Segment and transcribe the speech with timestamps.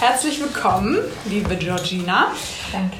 [0.00, 0.96] Herzlich willkommen,
[1.26, 2.28] liebe Georgina.
[2.72, 2.96] Danke.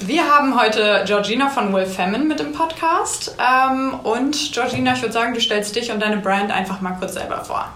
[0.00, 3.36] Wir haben heute Georgina von Will Femin mit im Podcast.
[3.38, 7.12] Ähm, und Georgina, ich würde sagen, du stellst dich und deine Brand einfach mal kurz
[7.12, 7.68] selber vor.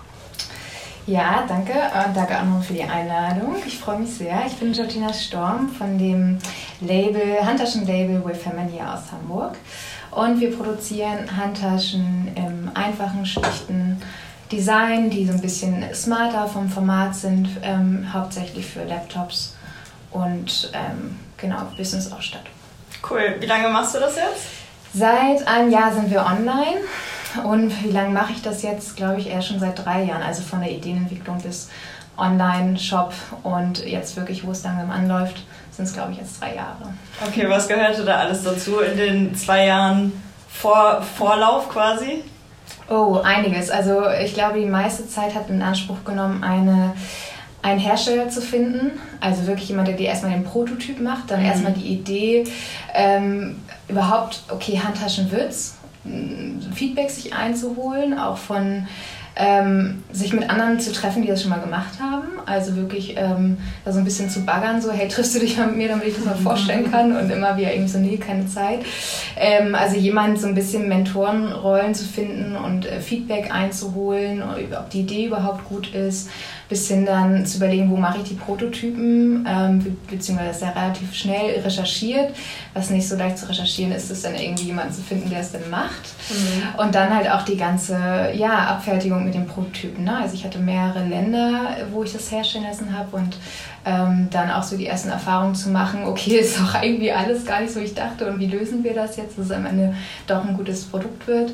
[1.07, 1.75] Ja, danke.
[1.75, 3.57] Und danke auch noch für die Einladung.
[3.67, 4.45] Ich freue mich sehr.
[4.47, 6.39] Ich bin Georgina Storm von dem
[6.81, 9.59] Label, Handtaschenlabel Will Femin hier aus Hamburg.
[10.13, 14.01] Und wir produzieren Handtaschen im einfachen, schlichten
[14.53, 19.57] Design, die so ein bisschen smarter vom Format sind, ähm, hauptsächlich für Laptops
[20.11, 22.53] und ähm, genau Business-Ausstattung.
[23.09, 23.37] Cool.
[23.41, 24.47] Wie lange machst du das jetzt?
[24.95, 26.81] Seit einem Jahr sind wir online
[27.45, 28.97] und wie lange mache ich das jetzt?
[28.97, 30.23] Glaube ich eher schon seit drei Jahren.
[30.23, 31.69] Also von der Ideenentwicklung bis
[32.17, 36.95] Online-Shop und jetzt wirklich, wo es langsam anläuft, sind es glaube ich jetzt drei Jahre.
[37.27, 40.13] Okay, was gehörte da alles dazu in den zwei Jahren
[40.49, 42.23] Vor Vorlauf quasi?
[42.89, 43.71] Oh, einiges.
[43.71, 46.95] Also ich glaube, die meiste Zeit hat in Anspruch genommen, eine
[47.67, 51.47] einen Hersteller zu finden, also wirklich jemand, der dir erstmal den Prototyp macht, dann mhm.
[51.47, 52.45] erstmal die Idee,
[52.95, 55.77] ähm, überhaupt, okay, Handtaschen wird's,
[56.75, 58.87] Feedback sich einzuholen, auch von
[59.37, 62.29] ähm, sich mit anderen zu treffen, die das schon mal gemacht haben.
[62.47, 65.67] Also wirklich ähm, da so ein bisschen zu baggern, so, hey, triffst du dich mal
[65.67, 67.15] mit mir, damit ich das mal vorstellen kann?
[67.15, 68.81] Und immer wieder irgendwie so, nee, keine Zeit.
[69.37, 75.01] Ähm, also jemand so ein bisschen Mentorenrollen zu finden und äh, Feedback einzuholen, ob die
[75.01, 76.31] Idee überhaupt gut ist
[76.69, 81.15] bis hin dann zu überlegen, wo mache ich die Prototypen, ähm, beziehungsweise ist ja relativ
[81.15, 82.35] schnell recherchiert.
[82.75, 85.53] Was nicht so leicht zu recherchieren ist, ist dann irgendwie jemanden zu finden, der es
[85.53, 86.15] dann macht.
[86.29, 86.81] Mhm.
[86.81, 87.97] Und dann halt auch die ganze
[88.35, 90.05] ja, Abfertigung mit den Prototypen.
[90.05, 90.17] Ne?
[90.17, 93.37] Also ich hatte mehrere Länder, wo ich das herstellen lassen habe und
[93.85, 97.61] ähm, dann auch so die ersten Erfahrungen zu machen, okay, ist doch irgendwie alles gar
[97.61, 99.95] nicht so, wie ich dachte und wie lösen wir das jetzt, dass es am Ende
[100.27, 101.53] doch ein gutes Produkt wird.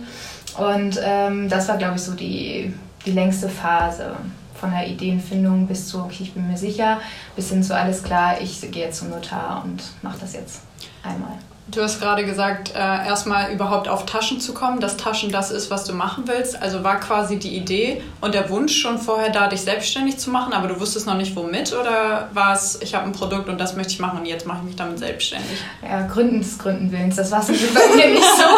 [0.57, 2.73] Und ähm, das war, glaube ich, so die,
[3.05, 4.15] die längste Phase
[4.55, 7.01] von der Ideenfindung bis zu, okay, ich bin mir sicher,
[7.35, 10.61] bis hin zu alles klar, ich gehe jetzt zum Notar und mache das jetzt
[11.03, 11.39] einmal.
[11.75, 15.71] Du hast gerade gesagt, äh, erstmal überhaupt auf Taschen zu kommen, dass Taschen das ist,
[15.71, 16.61] was du machen willst.
[16.61, 20.53] Also war quasi die Idee und der Wunsch schon vorher da, dich selbstständig zu machen,
[20.53, 23.75] aber du wusstest noch nicht womit oder war es, ich habe ein Produkt und das
[23.75, 25.65] möchte ich machen und jetzt mache ich mich damit selbstständig?
[25.83, 28.43] Ja, Gründen des Gründenwillens, das war es bei mir nicht so.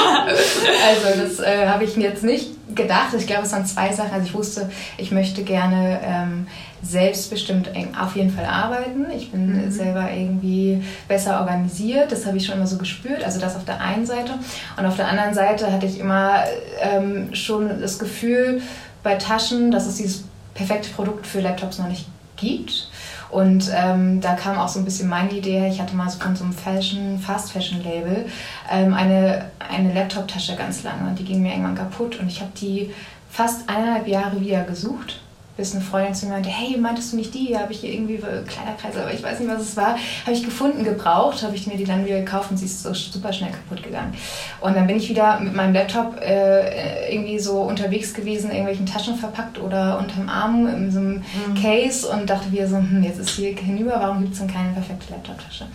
[0.85, 3.15] Also das äh, habe ich mir jetzt nicht gedacht.
[3.17, 4.13] Ich glaube, es waren zwei Sachen.
[4.13, 6.47] Also ich wusste, ich möchte gerne ähm,
[6.85, 9.07] selbstbestimmt auf jeden Fall arbeiten.
[9.11, 9.71] Ich bin mhm.
[9.71, 12.13] selber irgendwie besser organisiert.
[12.13, 13.25] Das habe ich schon immer so gespürt.
[13.25, 14.33] Also das auf der einen Seite.
[14.77, 16.45] Und auf der anderen Seite hatte ich immer
[16.81, 18.63] ähm, schon das Gefühl
[19.03, 20.25] bei Taschen, dass es dieses
[20.55, 22.07] perfekte Produkt für Laptops noch nicht
[22.37, 22.89] gibt.
[23.31, 26.37] Und ähm, da kam auch so ein bisschen meine Idee Ich hatte mal so von
[26.37, 28.27] so einem Fashion, Fast Fashion Label
[28.71, 32.53] ähm, eine, eine Laptop-Tasche ganz lange und die ging mir irgendwann kaputt und ich habe
[32.61, 32.91] die
[33.29, 35.21] fast eineinhalb Jahre wieder gesucht
[35.57, 37.57] bis eine Freundin zu mir meinte, hey, meintest du nicht die?
[37.57, 39.97] Habe ich hier irgendwie Kleiderkreise, aber ich weiß nicht, was es war.
[40.23, 42.93] Habe ich gefunden, gebraucht, habe ich mir die dann wieder gekauft und sie ist so
[42.93, 44.15] super schnell kaputt gegangen.
[44.61, 48.87] Und dann bin ich wieder mit meinem Laptop äh, irgendwie so unterwegs gewesen, in irgendwelchen
[48.87, 51.55] Taschen verpackt oder unterm Arm in so einem mhm.
[51.61, 54.73] Case und dachte wieder so, hm, jetzt ist hier hinüber, warum gibt es denn keine
[54.73, 55.67] perfekte Laptop-Tasche?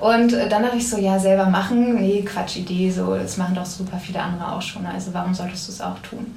[0.00, 3.54] Und äh, dann dachte ich so, ja, selber machen, nee, Quatsch, Idee, so, das machen
[3.54, 6.34] doch super viele andere auch schon, also warum solltest du es auch tun?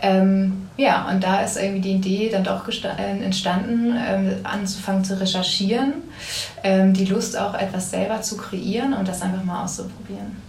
[0.00, 5.18] Ähm, ja, und da ist irgendwie die Idee dann doch äh, entstanden, ähm, anzufangen zu
[5.18, 5.94] recherchieren,
[6.62, 10.41] ähm, die Lust auch etwas selber zu kreieren und das einfach mal auszuprobieren.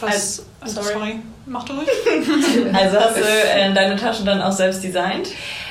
[0.00, 0.46] Was?
[0.60, 0.92] Also, sorry.
[0.92, 1.20] sorry.
[1.46, 1.88] Mach du ruhig.
[2.74, 5.28] also hast du äh, deine Taschen dann auch selbst designt?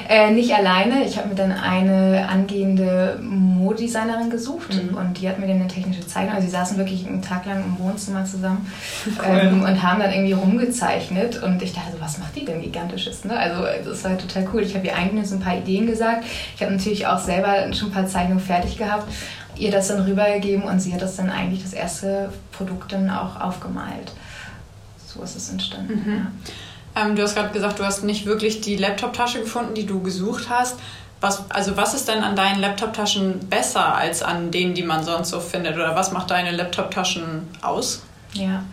[0.10, 1.04] Äh, nicht alleine.
[1.06, 4.98] Ich habe mir dann eine angehende Modedesignerin gesucht mhm.
[4.98, 6.36] und die hat mir dann eine technische Zeichnung.
[6.36, 8.72] Also sie saßen wirklich einen Tag lang im Wohnzimmer zusammen
[9.06, 9.40] cool.
[9.40, 13.26] ähm, und haben dann irgendwie rumgezeichnet und ich dachte, so, was macht die denn gigantisches?
[13.26, 13.38] Ne?
[13.38, 14.64] Also das war total cool.
[14.64, 16.26] Ich habe ihr eigentlich so ein paar Ideen gesagt.
[16.56, 19.08] Ich habe natürlich auch selber schon ein paar Zeichnungen fertig gehabt
[19.60, 23.40] ihr das dann rübergegeben und sie hat das dann eigentlich das erste Produkt dann auch
[23.40, 24.12] aufgemalt.
[25.06, 26.04] So ist es entstanden.
[26.06, 26.14] Mhm.
[26.16, 27.04] Ja.
[27.04, 30.50] Ähm, du hast gerade gesagt, du hast nicht wirklich die Laptop-Tasche gefunden, die du gesucht
[30.50, 30.78] hast.
[31.20, 35.30] Was, also was ist denn an deinen Laptop-Taschen besser als an denen, die man sonst
[35.30, 35.76] so findet?
[35.76, 38.04] Oder was macht deine Laptop-Taschen aus?
[38.34, 38.64] Ja,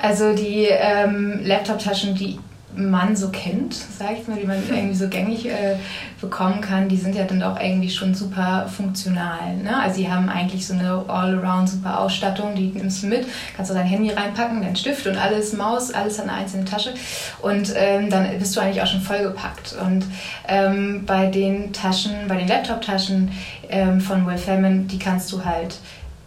[0.00, 2.38] also die ähm, Laptop-Taschen, die
[2.76, 5.76] man so kennt, sag ich mal, die man irgendwie so gängig äh,
[6.20, 9.56] bekommen kann, die sind ja dann auch irgendwie schon super funktional.
[9.56, 9.80] Ne?
[9.80, 13.26] Also die haben eigentlich so eine all-around super Ausstattung, die nimmst du mit,
[13.56, 16.94] kannst du dein Handy reinpacken, dein Stift und alles, Maus, alles in einer einzelnen Tasche
[17.42, 19.76] und ähm, dann bist du eigentlich auch schon vollgepackt.
[19.84, 20.04] Und
[20.48, 23.30] ähm, bei den Taschen, bei den Laptop-Taschen
[23.68, 25.76] ähm, von Will Femin, die kannst du halt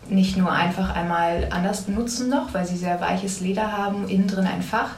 [0.09, 4.47] nicht nur einfach einmal anders benutzen noch, weil sie sehr weiches Leder haben, innen drin
[4.47, 4.91] ein Fach,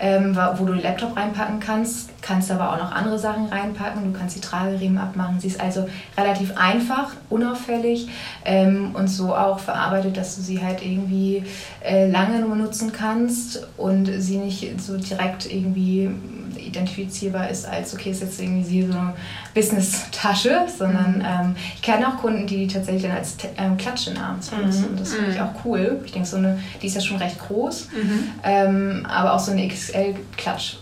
[0.00, 4.18] ähm, wo du den Laptop reinpacken kannst, kannst aber auch noch andere Sachen reinpacken, du
[4.18, 5.40] kannst die Trageriemen abmachen.
[5.40, 8.08] Sie ist also relativ einfach, unauffällig
[8.44, 11.44] ähm, und so auch verarbeitet, dass du sie halt irgendwie
[11.84, 16.10] äh, lange benutzen kannst und sie nicht so direkt irgendwie
[16.56, 19.14] identifizierbar ist als, okay, ist jetzt irgendwie so eine
[19.54, 21.24] Business-Tasche, sondern mhm.
[21.24, 24.92] ähm, ich kenne auch Kunden, die die tatsächlich dann als ähm, Klatsche abends benutzen.
[24.92, 24.98] Mhm.
[24.98, 26.00] Das finde ich auch cool.
[26.04, 28.28] Ich denke, so eine, die ist ja schon recht groß, mhm.
[28.44, 30.76] ähm, aber auch so eine XL-Klatsch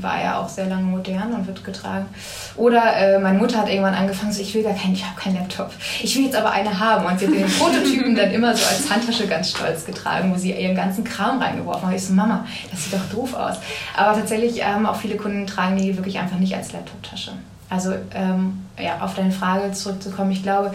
[0.00, 2.06] war ja auch sehr lange modern und wird getragen.
[2.56, 5.36] Oder äh, meine Mutter hat irgendwann angefangen, so, ich will gar keinen, ich habe keinen
[5.36, 5.70] Laptop.
[6.02, 7.06] Ich will jetzt aber eine haben.
[7.06, 10.52] Und sie hat den Prototypen dann immer so als Handtasche ganz stolz getragen, wo sie
[10.52, 11.96] ihren ganzen Kram reingeworfen hat.
[11.96, 13.56] Ich so, Mama, das sieht doch doof aus.
[13.96, 17.32] Aber tatsächlich haben ähm, auch viele Kunden tragen die wirklich einfach nicht als Laptop-Tasche.
[17.68, 20.72] Also ähm, ja, auf deine Frage zurückzukommen, ich glaube,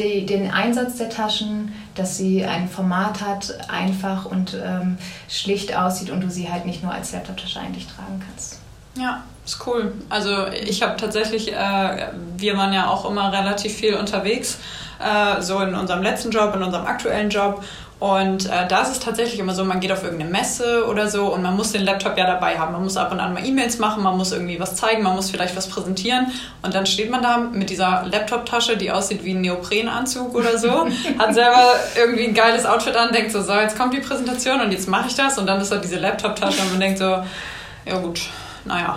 [0.00, 4.98] die, den Einsatz der Taschen, dass sie ein Format hat, einfach und ähm,
[5.28, 8.60] schlicht aussieht und du sie halt nicht nur als Laptop-Tasche eigentlich tragen kannst.
[8.96, 9.92] Ja, ist cool.
[10.08, 14.58] Also ich habe tatsächlich, äh, wir waren ja auch immer relativ viel unterwegs,
[14.98, 17.62] äh, so in unserem letzten Job, in unserem aktuellen Job
[18.00, 21.26] und äh, da ist es tatsächlich immer so, man geht auf irgendeine Messe oder so
[21.34, 22.72] und man muss den Laptop ja dabei haben.
[22.72, 25.30] Man muss ab und an mal E-Mails machen, man muss irgendwie was zeigen, man muss
[25.30, 26.32] vielleicht was präsentieren.
[26.62, 30.86] Und dann steht man da mit dieser Laptop-Tasche, die aussieht wie ein Neoprenanzug oder so,
[31.18, 34.72] hat selber irgendwie ein geiles Outfit an, denkt so, so, jetzt kommt die Präsentation und
[34.72, 35.36] jetzt mache ich das.
[35.36, 37.22] Und dann ist da diese Laptop-Tasche und man denkt so,
[37.84, 38.22] ja gut,
[38.64, 38.96] naja,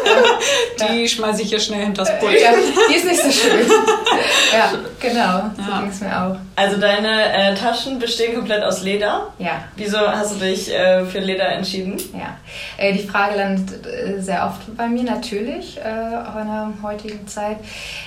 [0.80, 1.08] die ja.
[1.08, 2.40] schmeiße ich hier schnell hinter das Pult.
[2.40, 2.50] Ja,
[2.90, 3.68] die ist nicht so schön.
[4.52, 5.80] ja, genau, so ja.
[5.80, 6.36] ging es mir auch.
[6.58, 9.30] Also deine äh, Taschen bestehen komplett aus Leder?
[9.38, 9.64] Ja.
[9.76, 11.98] Wieso hast du dich äh, für Leder entschieden?
[12.14, 12.38] Ja,
[12.78, 17.28] äh, die Frage landet äh, sehr oft bei mir natürlich, äh, auch in der heutigen
[17.28, 17.58] Zeit.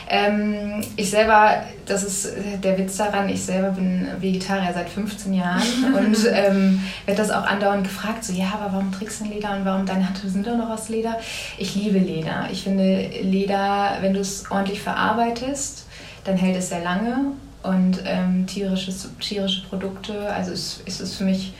[0.09, 5.31] Ähm, ich selber, das ist äh, der Witz daran, ich selber bin Vegetarier seit 15
[5.31, 5.61] Jahren
[5.95, 9.51] und ähm, werde das auch andauernd gefragt, so ja, aber warum trägst du denn Leder
[9.51, 11.19] und warum deine Handschuhe sind doch noch aus Leder.
[11.59, 12.47] Ich liebe Leder.
[12.51, 15.85] Ich finde Leder, wenn du es ordentlich verarbeitest,
[16.23, 17.33] dann hält es sehr lange.
[17.61, 21.53] Und ähm, tierisches, tierische Produkte, also es, es ist für mich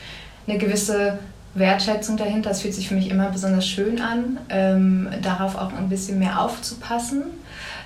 [0.46, 1.18] eine gewisse
[1.54, 2.50] Wertschätzung dahinter.
[2.50, 6.40] Es fühlt sich für mich immer besonders schön an, ähm, darauf auch ein bisschen mehr
[6.40, 7.22] aufzupassen.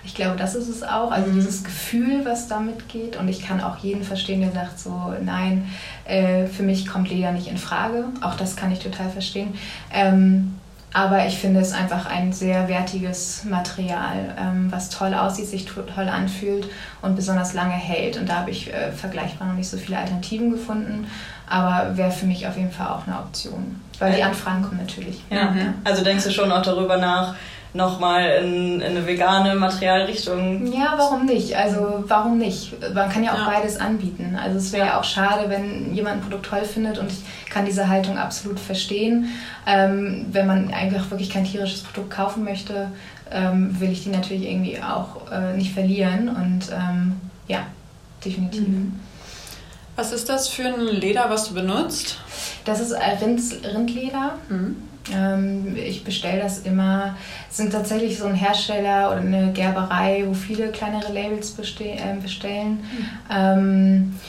[0.05, 1.11] Ich glaube, das ist es auch.
[1.11, 1.37] Also mhm.
[1.37, 3.17] dieses Gefühl, was damit geht.
[3.17, 5.67] Und ich kann auch jeden verstehen, der sagt so, nein,
[6.05, 8.05] äh, für mich kommt Leder nicht in Frage.
[8.21, 9.55] Auch das kann ich total verstehen.
[9.93, 10.55] Ähm,
[10.95, 16.09] aber ich finde es einfach ein sehr wertiges Material, ähm, was toll aussieht, sich toll
[16.09, 16.69] anfühlt
[17.03, 18.17] und besonders lange hält.
[18.17, 21.09] Und da habe ich äh, vergleichbar noch nicht so viele Alternativen gefunden,
[21.51, 23.81] aber wäre für mich auf jeden Fall auch eine Option.
[23.99, 25.21] Weil die Anfragen kommen natürlich.
[25.31, 25.51] Ja.
[25.51, 25.75] Mhm.
[25.83, 27.35] Also denkst du schon auch darüber nach,
[27.75, 30.73] nochmal in, in eine vegane Materialrichtung.
[30.73, 31.57] Ja, warum nicht?
[31.57, 32.73] Also warum nicht?
[32.95, 33.51] Man kann ja auch ja.
[33.51, 34.39] beides anbieten.
[34.41, 35.01] Also es wäre ja.
[35.01, 39.29] auch schade, wenn jemand ein Produkt toll findet und ich kann diese Haltung absolut verstehen.
[39.67, 42.93] Ähm, wenn man einfach wirklich kein tierisches Produkt kaufen möchte,
[43.33, 46.29] ähm, will ich die natürlich irgendwie auch äh, nicht verlieren.
[46.29, 47.67] Und ähm, ja,
[48.25, 48.69] definitiv.
[48.69, 49.01] Mhm.
[49.97, 52.19] Was ist das für ein Leder, was du benutzt?
[52.65, 54.35] Das ist Rind Rindleder.
[54.49, 54.77] Mhm.
[55.13, 57.17] Ähm, ich bestelle das immer.
[57.51, 62.71] Es sind tatsächlich so ein Hersteller oder eine Gerberei, wo viele kleinere Labels äh, bestellen.
[62.71, 63.07] Mhm.
[63.31, 64.21] Ähm,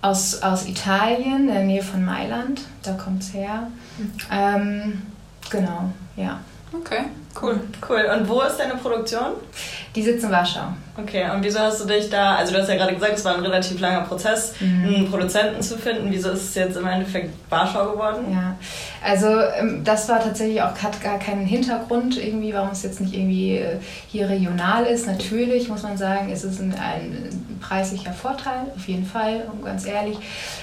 [0.00, 2.62] aus, aus Italien, in der Nähe von Mailand.
[2.82, 3.68] Da kommt es her.
[3.98, 4.12] Mhm.
[4.30, 5.02] Ähm,
[5.50, 6.40] genau, ja.
[6.72, 7.04] Okay,
[7.40, 7.60] cool.
[7.86, 8.08] Cool.
[8.16, 9.32] Und wo ist deine Produktion?
[9.94, 10.68] Die sitzt in Warschau.
[10.96, 13.34] Okay, und wieso hast du dich da, also du hast ja gerade gesagt, es war
[13.34, 14.84] ein relativ langer Prozess, mhm.
[14.84, 16.10] einen Produzenten zu finden.
[16.10, 18.26] Wieso ist es jetzt im Endeffekt Warschau geworden?
[18.30, 18.56] Ja,
[19.02, 19.26] also
[19.58, 23.56] ähm, das war tatsächlich auch, hat gar keinen Hintergrund irgendwie, warum es jetzt nicht irgendwie
[23.56, 23.76] äh,
[24.08, 25.06] hier regional ist.
[25.06, 30.18] Natürlich muss man sagen, ist es ein, ein preislicher Vorteil, auf jeden Fall, ganz ehrlich.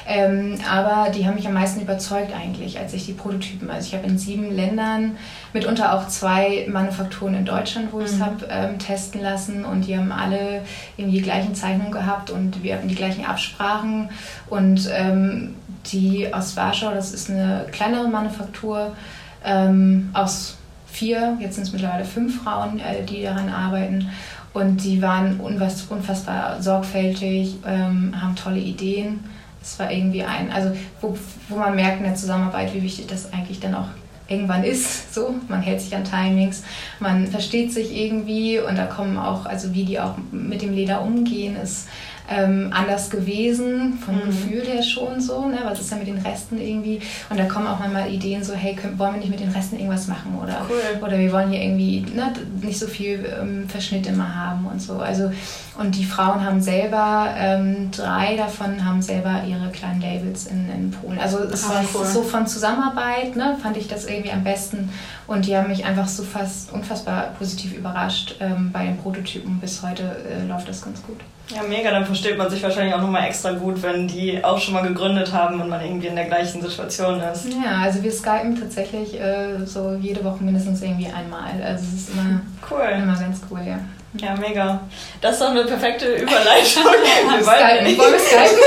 [0.07, 3.95] Ähm, aber die haben mich am meisten überzeugt eigentlich, als ich die Prototypen, also ich
[3.95, 5.17] habe in sieben Ländern,
[5.53, 8.25] mitunter auch zwei Manufakturen in Deutschland, wo ich es mhm.
[8.25, 10.61] habe ähm, testen lassen und die haben alle
[10.97, 14.09] irgendwie die gleichen Zeichnungen gehabt und wir hatten die gleichen Absprachen.
[14.47, 15.55] Und ähm,
[15.87, 18.95] die aus Warschau, das ist eine kleinere Manufaktur
[19.43, 20.57] ähm, aus
[20.87, 24.09] vier, jetzt sind es mittlerweile fünf Frauen, äh, die daran arbeiten.
[24.53, 29.19] Und die waren unfassbar sorgfältig, ähm, haben tolle Ideen.
[29.61, 30.71] Es war irgendwie ein, also
[31.01, 31.17] wo,
[31.49, 33.87] wo man merkt in der Zusammenarbeit, wie wichtig das eigentlich dann auch
[34.29, 35.13] irgendwann ist.
[35.13, 36.63] So, man hält sich an Timings,
[36.99, 41.01] man versteht sich irgendwie und da kommen auch, also wie die auch mit dem Leder
[41.01, 41.87] umgehen, ist
[42.29, 44.25] ähm, anders gewesen, vom mhm.
[44.25, 45.59] Gefühl her schon so, ne?
[45.63, 48.75] was ist ja mit den Resten irgendwie und da kommen auch manchmal Ideen so, hey,
[48.75, 51.01] können, wollen wir nicht mit den Resten irgendwas machen oder, cool.
[51.01, 52.31] oder wir wollen hier irgendwie ne,
[52.61, 54.99] nicht so viel ähm, Verschnitt immer haben und so.
[54.99, 55.31] Also
[55.77, 60.91] und die Frauen haben selber, ähm, drei davon haben selber ihre kleinen Labels in, in
[60.91, 61.17] Polen.
[61.19, 62.05] Also es ah, war cool.
[62.05, 64.89] so von Zusammenarbeit, ne, fand ich das irgendwie am besten
[65.25, 69.59] und die haben mich einfach so fast unfassbar positiv überrascht ähm, bei den Prototypen.
[69.59, 71.19] Bis heute äh, läuft das ganz gut.
[71.55, 74.75] Ja, mega, dann versteht man sich wahrscheinlich auch nochmal extra gut, wenn die auch schon
[74.75, 77.47] mal gegründet haben und man irgendwie in der gleichen Situation ist.
[77.51, 81.61] Ja, also wir skypen tatsächlich äh, so jede Woche mindestens irgendwie einmal.
[81.63, 83.01] Also es ist immer, cool.
[83.01, 83.79] immer ganz cool, ja.
[84.13, 84.79] Ja, mega.
[85.21, 86.83] Das ist doch eine perfekte Überleitung.
[86.83, 88.57] wir wollen, wollen wir skypen?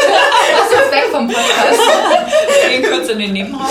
[0.53, 1.81] Lass uns weg vom Podcast.
[2.63, 3.67] Wir gehen kurz in den Nebenraum.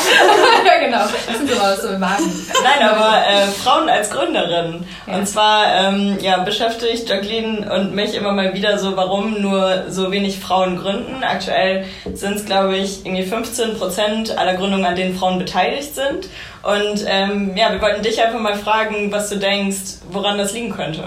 [0.65, 1.05] ja, genau.
[1.27, 2.45] Das sind so was so Wagen.
[2.61, 4.85] Nein, aber äh, Frauen als Gründerin.
[5.07, 5.15] Ja.
[5.15, 10.11] Und zwar ähm, ja, beschäftigt Jacqueline und mich immer mal wieder so, warum nur so
[10.11, 11.23] wenig Frauen gründen.
[11.23, 16.27] Aktuell sind es, glaube ich, irgendwie 15 Prozent aller Gründungen, an denen Frauen beteiligt sind.
[16.63, 20.71] Und ähm, ja, wir wollten dich einfach mal fragen, was du denkst, woran das liegen
[20.71, 21.05] könnte.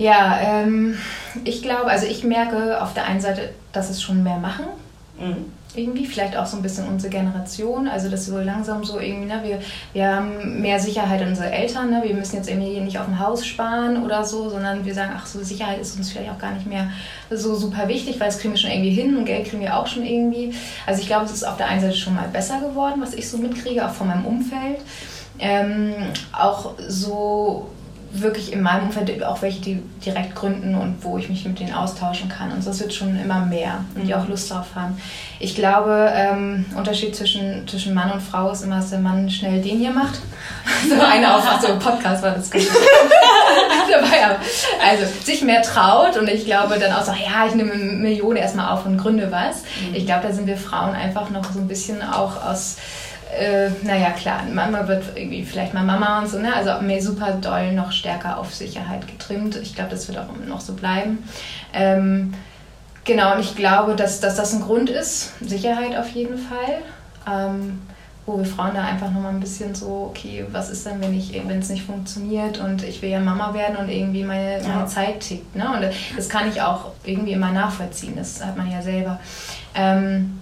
[0.00, 0.96] Ja, ähm,
[1.44, 4.64] ich glaube, also ich merke auf der einen Seite, dass es schon mehr machen.
[5.18, 5.52] Mhm.
[5.74, 9.40] Irgendwie, vielleicht auch so ein bisschen unsere Generation, also dass so langsam so irgendwie, ne,
[9.44, 9.60] wir,
[9.92, 13.46] wir haben mehr Sicherheit unsere Eltern, ne, wir müssen jetzt irgendwie nicht auf ein Haus
[13.46, 16.66] sparen oder so, sondern wir sagen, ach so, Sicherheit ist uns vielleicht auch gar nicht
[16.66, 16.90] mehr
[17.30, 19.86] so super wichtig, weil das kriegen wir schon irgendwie hin und Geld kriegen wir auch
[19.86, 20.54] schon irgendwie.
[20.86, 23.28] Also ich glaube, es ist auf der einen Seite schon mal besser geworden, was ich
[23.28, 24.78] so mitkriege, auch von meinem Umfeld.
[25.38, 25.92] Ähm,
[26.32, 27.68] auch so
[28.12, 31.72] wirklich in meinem Umfeld auch welche, die direkt gründen und wo ich mich mit denen
[31.72, 32.52] austauschen kann.
[32.52, 35.00] Und das wird schon immer mehr und die auch Lust drauf haben.
[35.38, 39.62] Ich glaube, ähm, Unterschied zwischen, zwischen Mann und Frau ist immer, dass der Mann schnell
[39.62, 40.20] den hier macht.
[40.88, 42.62] so eine auf, also Podcast war das gut.
[44.84, 48.36] also sich mehr traut und ich glaube dann auch so, ja, ich nehme eine Million
[48.36, 49.62] erstmal auf und gründe was.
[49.62, 49.94] Mhm.
[49.94, 52.76] Ich glaube, da sind wir Frauen einfach noch so ein bisschen auch aus
[53.38, 56.54] äh, naja, klar, Mama wird irgendwie vielleicht mal Mama und so, ne?
[56.54, 59.56] Also mir super doll noch stärker auf Sicherheit getrimmt.
[59.56, 61.24] Ich glaube, das wird auch immer noch so bleiben.
[61.72, 62.34] Ähm,
[63.04, 65.32] genau, und ich glaube, dass, dass das ein Grund ist.
[65.40, 66.82] Sicherheit auf jeden Fall.
[67.30, 67.80] Ähm,
[68.26, 71.32] wo wir Frauen da einfach nochmal ein bisschen so, okay, was ist denn, wenn ich,
[71.32, 75.20] wenn es nicht funktioniert und ich will ja Mama werden und irgendwie meine, meine Zeit
[75.20, 75.56] tickt.
[75.56, 75.66] Ne?
[75.72, 78.14] Und das kann ich auch irgendwie immer nachvollziehen.
[78.16, 79.18] Das hat man ja selber.
[79.74, 80.39] Ähm,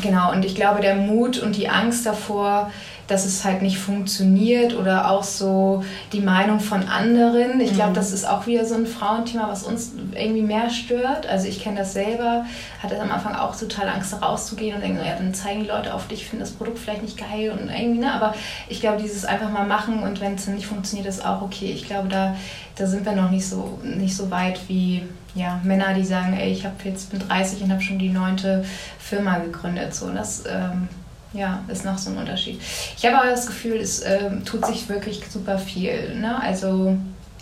[0.00, 2.70] Genau, und ich glaube, der Mut und die Angst davor,
[3.08, 7.60] dass es halt nicht funktioniert oder auch so die Meinung von anderen.
[7.60, 7.94] Ich glaube, mhm.
[7.94, 11.26] das ist auch wieder so ein Frauenthema, was uns irgendwie mehr stört.
[11.26, 12.46] Also ich kenne das selber,
[12.82, 16.08] hatte am Anfang auch total Angst, rauszugehen und denken, ja, dann zeigen die Leute auf
[16.08, 18.12] dich, finden das Produkt vielleicht nicht geil und irgendwie, ne?
[18.12, 18.34] Aber
[18.68, 21.72] ich glaube, dieses einfach mal machen und wenn es dann nicht funktioniert, ist auch okay.
[21.72, 22.36] Ich glaube, da,
[22.76, 25.02] da sind wir noch nicht so, nicht so weit wie
[25.34, 28.64] ja, Männer, die sagen, ey, ich habe jetzt bin 30 und habe schon die neunte
[28.98, 29.94] Firma gegründet.
[29.94, 30.88] So, das ähm,
[31.32, 32.60] ja, ist noch so ein Unterschied.
[32.96, 36.14] Ich habe aber das Gefühl, es ähm, tut sich wirklich super viel.
[36.16, 36.40] Ne?
[36.40, 36.96] Also,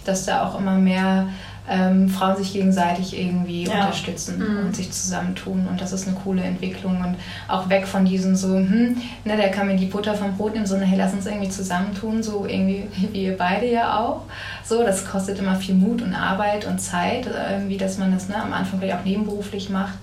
[0.04, 1.28] dass da auch immer mehr
[1.68, 3.74] ähm, Frauen sich gegenseitig irgendwie ja.
[3.74, 4.66] unterstützen mhm.
[4.66, 5.66] und sich zusammentun.
[5.68, 7.00] Und das ist eine coole Entwicklung.
[7.00, 7.16] Und
[7.48, 10.66] auch weg von diesem so, hm, ne, der kann mir die Butter vom Brot nehmen,
[10.66, 14.22] sondern hey, lass uns irgendwie zusammentun, so irgendwie wie ihr beide ja auch.
[14.70, 18.40] So, das kostet immer viel Mut und Arbeit und Zeit, irgendwie, dass man das ne,
[18.40, 19.94] am Anfang vielleicht auch nebenberuflich macht.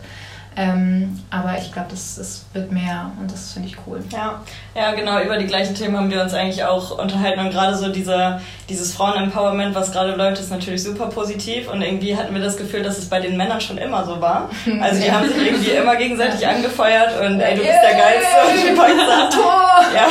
[0.58, 4.04] Ähm, aber ich glaube, das, das wird mehr und das finde ich cool.
[4.12, 4.42] Ja.
[4.76, 7.88] ja, genau, über die gleichen Themen haben wir uns eigentlich auch unterhalten und gerade so
[7.90, 12.58] dieser, dieses Frauen-Empowerment, was gerade läuft, ist natürlich super positiv und irgendwie hatten wir das
[12.58, 14.50] Gefühl, dass es bei den Männern schon immer so war.
[14.82, 18.56] Also die haben sich irgendwie immer gegenseitig angefeuert und ey, du bist der Geilste und
[18.58, 18.66] ich
[18.98, 19.64] gesagt, Tor!
[19.96, 20.08] Ja.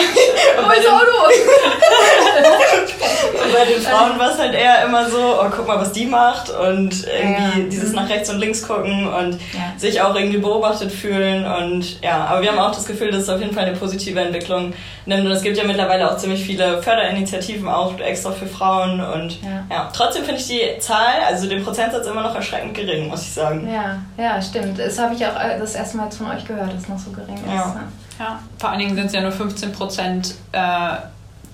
[0.60, 0.84] Und bei, den,
[3.52, 6.50] bei den Frauen war es halt eher immer so, oh, guck mal, was die macht
[6.50, 7.68] und irgendwie ja.
[7.70, 9.38] dieses nach rechts und links gucken und
[9.76, 13.28] sich auch irgendwie beobachtet fühlen und ja, aber wir haben auch das Gefühl, dass es
[13.28, 14.72] auf jeden Fall eine positive Entwicklung
[15.06, 19.42] nimmt und es gibt ja mittlerweile auch ziemlich viele Förderinitiativen auch extra für Frauen und
[19.42, 23.22] ja, ja trotzdem finde ich die Zahl, also den Prozentsatz immer noch erschreckend gering, muss
[23.22, 23.68] ich sagen.
[23.72, 24.78] Ja, ja, stimmt.
[24.78, 26.98] Das habe ich auch äh, das erste Mal jetzt von euch gehört, dass es noch
[26.98, 27.46] so gering ist.
[27.46, 27.82] Ja,
[28.18, 28.40] ja.
[28.58, 30.96] vor allen Dingen sind es ja nur 15 Prozent äh,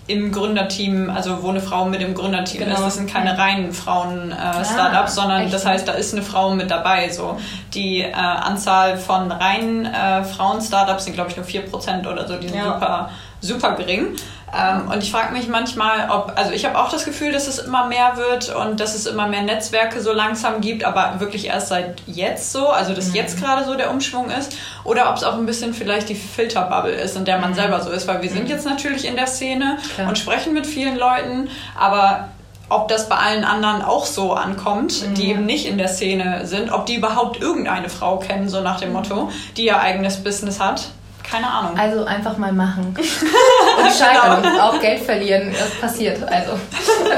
[0.06, 2.74] im Gründerteam, also wo eine Frau mit im Gründerteam genau.
[2.74, 2.82] ist.
[2.82, 4.36] Das sind keine reinen Frauen-Startups,
[4.72, 5.54] äh, ah, sondern echt?
[5.54, 7.08] das heißt, da ist eine Frau mit dabei.
[7.10, 7.38] So.
[7.74, 12.36] Die äh, Anzahl von reinen äh, Frauen-Startups sind, glaube ich, nur 4% oder so.
[12.36, 12.74] Die sind ja.
[12.74, 14.16] super, super gering.
[14.54, 17.58] Ähm, und ich frage mich manchmal, ob, also ich habe auch das Gefühl, dass es
[17.58, 21.68] immer mehr wird und dass es immer mehr Netzwerke so langsam gibt, aber wirklich erst
[21.68, 23.14] seit jetzt so, also dass mhm.
[23.14, 26.92] jetzt gerade so der Umschwung ist, oder ob es auch ein bisschen vielleicht die Filterbubble
[26.92, 27.54] ist, in der man mhm.
[27.54, 28.50] selber so ist, weil wir sind mhm.
[28.50, 30.08] jetzt natürlich in der Szene Klar.
[30.08, 32.28] und sprechen mit vielen Leuten, aber
[32.68, 35.14] ob das bei allen anderen auch so ankommt, mhm.
[35.14, 38.80] die eben nicht in der Szene sind, ob die überhaupt irgendeine Frau kennen, so nach
[38.80, 38.96] dem mhm.
[38.96, 40.90] Motto, die ihr eigenes Business hat.
[41.22, 41.78] Keine Ahnung.
[41.78, 42.94] Also einfach mal machen.
[42.96, 44.42] Und scheitern.
[44.42, 44.68] Genau.
[44.68, 45.52] Auch Geld verlieren.
[45.52, 46.22] Das passiert.
[46.22, 46.58] Also.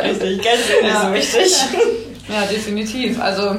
[0.03, 1.07] Richtig, Geld ist ja.
[1.07, 1.55] so wichtig.
[2.27, 3.21] Ja, definitiv.
[3.21, 3.57] Also.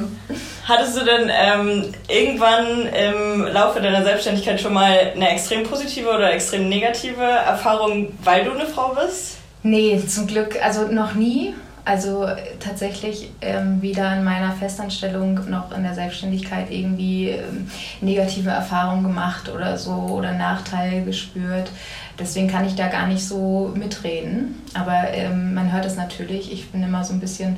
[0.66, 6.32] Hattest du denn ähm, irgendwann im Laufe deiner Selbstständigkeit schon mal eine extrem positive oder
[6.32, 9.36] extrem negative Erfahrung, weil du eine Frau bist?
[9.62, 11.54] Nee, zum Glück, also noch nie.
[11.86, 12.26] Also
[12.58, 19.48] tatsächlich ähm, weder in meiner Festanstellung noch in der Selbstständigkeit irgendwie ähm, negative Erfahrungen gemacht
[19.48, 21.70] oder so oder Nachteile gespürt.
[22.18, 24.60] Deswegen kann ich da gar nicht so mitreden.
[24.74, 26.52] Aber ähm, man hört es natürlich.
[26.52, 27.56] Ich bin immer so ein bisschen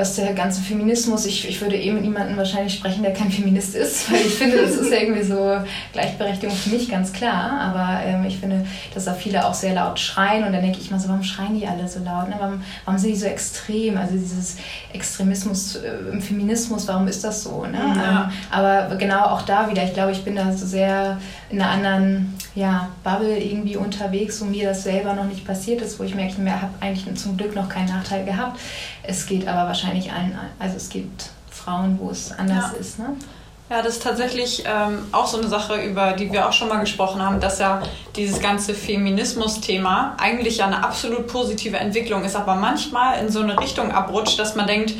[0.00, 3.74] was der ganze Feminismus, ich, ich würde eh mit niemandem wahrscheinlich sprechen, der kein Feminist
[3.74, 5.58] ist, weil ich finde, das ist irgendwie so
[5.92, 10.00] Gleichberechtigung für mich ganz klar, aber ähm, ich finde, dass da viele auch sehr laut
[10.00, 12.28] schreien und dann denke ich mal so, warum schreien die alle so laut?
[12.28, 12.36] Ne?
[12.38, 13.98] Warum, warum sind die so extrem?
[13.98, 14.56] Also dieses
[14.92, 17.66] Extremismus äh, im Feminismus, warum ist das so?
[17.66, 17.78] Ne?
[17.78, 18.24] Ja.
[18.24, 21.18] Ähm, aber genau auch da wieder, ich glaube, ich bin da so sehr
[21.50, 25.98] in einer anderen ja, Bubble irgendwie unterwegs, wo mir das selber noch nicht passiert ist,
[25.98, 28.58] wo ich merke, ich habe eigentlich zum Glück noch keinen Nachteil gehabt.
[29.02, 32.78] Es geht aber wahrscheinlich allen, also es gibt Frauen, wo es anders ja.
[32.78, 32.98] ist.
[32.98, 33.16] Ne?
[33.70, 36.80] Ja, das ist tatsächlich ähm, auch so eine Sache, über die wir auch schon mal
[36.80, 37.80] gesprochen haben, dass ja
[38.16, 43.60] dieses ganze Feminismus-Thema eigentlich ja eine absolut positive Entwicklung ist, aber manchmal in so eine
[43.60, 44.94] Richtung abrutscht, dass man denkt,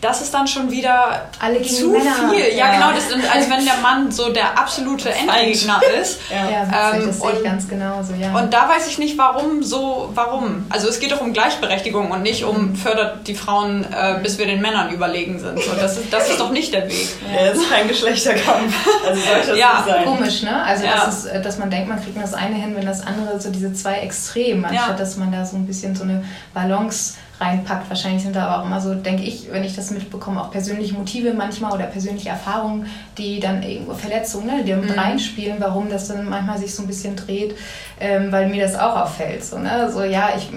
[0.00, 2.54] das ist dann schon wieder Alle zu viel.
[2.56, 2.92] Ja, ja, genau.
[2.92, 6.20] Das ist, als wenn der Mann so der absolute Endgegner ist.
[6.30, 8.36] ja, ja ähm, das sehe ich ganz genauso, ja.
[8.36, 10.66] Und da weiß ich nicht, warum so, warum.
[10.70, 14.46] Also es geht doch um Gleichberechtigung und nicht um fördert die Frauen, äh, bis wir
[14.46, 15.62] den Männern überlegen sind.
[15.62, 17.08] So, das, ist, das ist doch nicht der Weg.
[17.32, 18.74] Ja, es ist kein Geschlechterkampf.
[19.06, 20.04] Also sollte es ja, sein.
[20.04, 20.62] Komisch, ne?
[20.62, 21.04] Also ja.
[21.04, 23.38] das ist, äh, dass man denkt, man kriegt nur das eine hin, wenn das andere
[23.38, 27.88] so diese zwei Extremen, anstatt dass man da so ein bisschen so eine Balance reinpackt.
[27.88, 30.94] Wahrscheinlich sind da aber auch immer so, denke ich, wenn ich das mitbekomme, auch persönliche
[30.94, 34.98] Motive manchmal oder persönliche Erfahrungen, die dann irgendwo Verletzungen, ne, die mit mhm.
[34.98, 37.56] reinspielen, warum das dann manchmal sich so ein bisschen dreht,
[37.98, 39.44] ähm, weil mir das auch auffällt.
[39.44, 39.90] So, ne?
[39.90, 40.50] so ja, ich,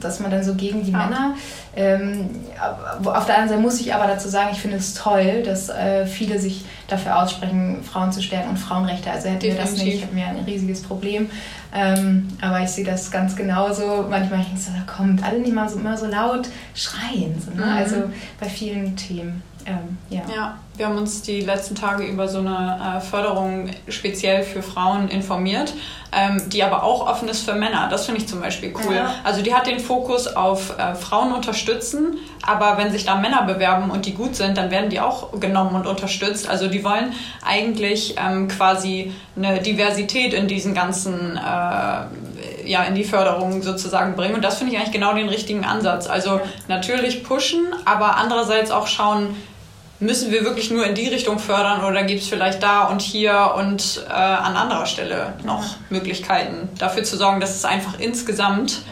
[0.00, 0.98] dass man dann so gegen die ja.
[0.98, 1.34] Männer.
[1.76, 2.30] Ähm,
[3.04, 6.06] auf der anderen Seite muss ich aber dazu sagen, ich finde es toll, dass äh,
[6.06, 9.10] viele sich dafür aussprechen, Frauen zu stärken und Frauenrechte.
[9.10, 11.30] Also hätten wir das nicht, hätten wir ein riesiges Problem.
[11.74, 14.06] Ähm, aber ich sehe das ganz genauso.
[14.08, 17.34] Manchmal denke ich so, da kommt alle nicht mal so, immer so laut schreien.
[17.40, 17.66] So, ne?
[17.66, 17.72] mhm.
[17.72, 17.96] Also
[18.38, 19.42] bei vielen Themen.
[19.66, 20.22] Ähm, ja.
[20.32, 25.08] ja, wir haben uns die letzten Tage über so eine äh, Förderung speziell für Frauen
[25.08, 25.72] informiert,
[26.10, 27.86] ähm, die aber auch offen ist für Männer.
[27.88, 28.96] Das finde ich zum Beispiel cool.
[28.96, 29.14] Ja.
[29.22, 33.90] Also die hat den Fokus auf äh, Frauen unterstützen, aber wenn sich da Männer bewerben
[33.90, 36.48] und die gut sind, dann werden die auch genommen und unterstützt.
[36.48, 37.12] Also die wollen
[37.46, 44.34] eigentlich ähm, quasi eine Diversität in diesen ganzen, äh, ja, in die Förderung sozusagen bringen.
[44.34, 46.08] Und das finde ich eigentlich genau den richtigen Ansatz.
[46.08, 49.36] Also natürlich pushen, aber andererseits auch schauen,
[50.00, 53.54] müssen wir wirklich nur in die Richtung fördern oder gibt es vielleicht da und hier
[53.56, 58.82] und äh, an anderer Stelle noch Möglichkeiten, dafür zu sorgen, dass es einfach insgesamt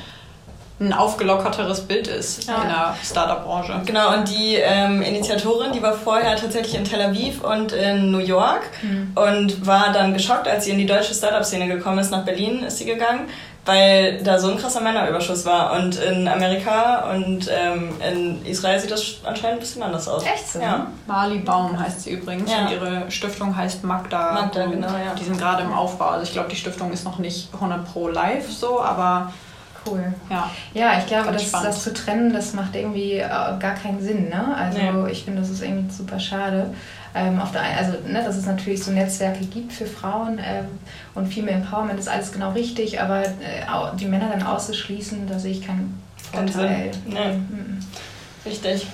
[0.81, 2.63] ein aufgelockerteres Bild ist ja.
[2.63, 3.83] in der Startup-Branche.
[3.87, 8.19] Genau, und die ähm, Initiatorin, die war vorher tatsächlich in Tel Aviv und in New
[8.19, 9.13] York mhm.
[9.15, 12.11] und war dann geschockt, als sie in die deutsche Startup-Szene gekommen ist.
[12.11, 13.29] Nach Berlin ist sie gegangen
[13.65, 15.73] weil da so ein krasser Männerüberschuss war.
[15.75, 20.25] Und in Amerika und ähm, in Israel sieht das anscheinend ein bisschen anders aus.
[20.25, 20.61] Echt so?
[20.61, 20.89] Ja.
[21.07, 22.63] Mali Baum heißt sie übrigens ja.
[22.63, 24.33] und ihre Stiftung heißt Magda.
[24.33, 25.15] Magda, genau, ja.
[25.19, 26.07] Die sind gerade im Aufbau.
[26.07, 29.33] Also ich glaube, die Stiftung ist noch nicht 100 pro live so, aber...
[29.85, 30.15] Cool.
[30.31, 34.29] Ja, ja ich glaube, das, das zu trennen, das macht irgendwie äh, gar keinen Sinn.
[34.29, 34.57] Ne?
[34.57, 35.11] Also nee.
[35.11, 36.73] ich finde, das ist irgendwie super schade.
[37.15, 40.67] Ähm, auf der einen, also ne, dass es natürlich so Netzwerke gibt für Frauen ähm,
[41.15, 43.65] und viel mehr Empowerment ist alles genau richtig, aber äh,
[44.01, 46.91] die Männer dann auszuschließen, da sehe ich keinen Vorteil.
[47.05, 47.33] Nee.
[47.33, 47.79] Mhm.
[48.47, 48.87] Richtig.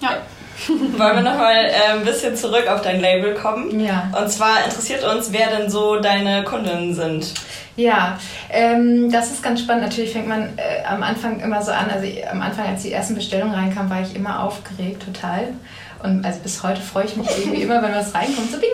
[0.00, 0.10] Ja.
[0.68, 3.78] Wollen wir nochmal äh, ein bisschen zurück auf dein Label kommen?
[3.78, 4.10] Ja.
[4.20, 7.32] Und zwar interessiert uns, wer denn so deine Kundinnen sind.
[7.78, 8.18] Ja,
[8.50, 9.84] ähm, das ist ganz spannend.
[9.84, 11.88] Natürlich fängt man äh, am Anfang immer so an.
[11.88, 15.54] Also am Anfang, als die ersten Bestellungen reinkamen, war ich immer aufgeregt, total.
[16.02, 18.50] Und also bis heute freue ich mich irgendwie immer, wenn was reinkommt.
[18.50, 18.70] So, bing,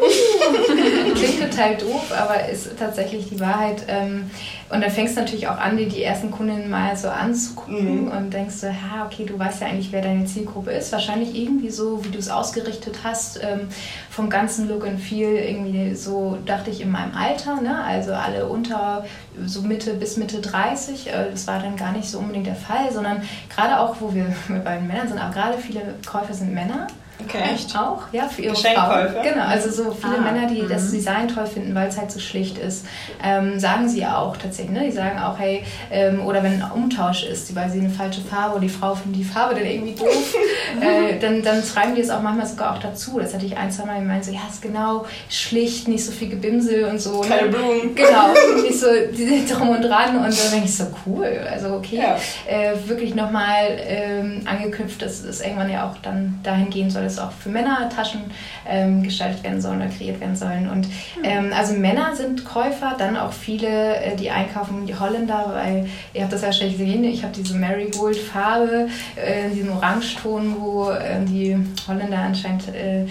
[0.00, 1.14] juhu.
[1.14, 3.82] Klingt total doof, aber ist tatsächlich die Wahrheit.
[3.88, 4.30] Ähm,
[4.70, 8.12] und dann fängst du natürlich auch an, dir die ersten Kundinnen mal so anzugucken mhm.
[8.12, 10.92] und denkst so, ja, okay, du weißt ja eigentlich, wer deine Zielgruppe ist.
[10.92, 13.68] Wahrscheinlich irgendwie so, wie du es ausgerichtet hast, ähm,
[14.10, 17.60] vom ganzen Look and Feel irgendwie so, dachte ich, in meinem Alter.
[17.60, 17.82] Ne?
[17.82, 19.04] Also alle unter
[19.46, 21.08] so Mitte bis Mitte 30.
[21.08, 23.22] Äh, das war dann gar nicht so unbedingt der Fall, sondern
[23.54, 24.34] gerade auch, wo wir
[24.64, 26.86] bei den Männern sind, aber gerade viele Käufer sind Männer.
[27.24, 27.38] Okay.
[27.54, 27.76] Echt?
[27.76, 29.22] Auch, ja, für ihre Frau.
[29.22, 30.68] Genau, also so viele ah, Männer, die mh.
[30.68, 32.86] das Design toll finden, weil es halt so schlicht ist,
[33.22, 34.70] ähm, sagen sie auch tatsächlich.
[34.70, 34.84] Ne?
[34.84, 38.52] Die sagen auch, hey, ähm, oder wenn ein Umtausch ist, weil sie eine falsche Farbe
[38.52, 40.34] oder die Frau findet die Farbe dann irgendwie doof,
[40.80, 43.18] äh, dann, dann schreiben die es auch manchmal sogar auch dazu.
[43.18, 46.28] Das hatte ich ein, zwei Mal gemeint, so, ja, ist genau schlicht, nicht so viel
[46.28, 47.22] Gebimsel und so.
[47.22, 47.28] Ne?
[47.28, 47.56] Keine ne?
[47.56, 47.94] Blumen.
[47.98, 48.28] Genau,
[48.62, 51.26] nicht so die, drum und dran und dann denke ich so, cool.
[51.50, 52.16] Also okay, ja.
[52.46, 57.18] äh, wirklich nochmal ähm, angeknüpft, dass es irgendwann ja auch dann dahin gehen soll, dass
[57.18, 58.20] auch für Männer Taschen
[58.66, 60.68] ähm, gestaltet werden sollen oder kreiert werden sollen.
[60.68, 61.24] Und hm.
[61.24, 66.22] ähm, also Männer sind Käufer, dann auch viele, äh, die einkaufen, die Holländer, weil ihr
[66.22, 71.56] habt das ja wahrscheinlich gesehen, ich habe diese Marigold-Farbe, äh, diesen Orangeton, wo äh, die
[71.86, 73.06] Holländer anscheinend äh,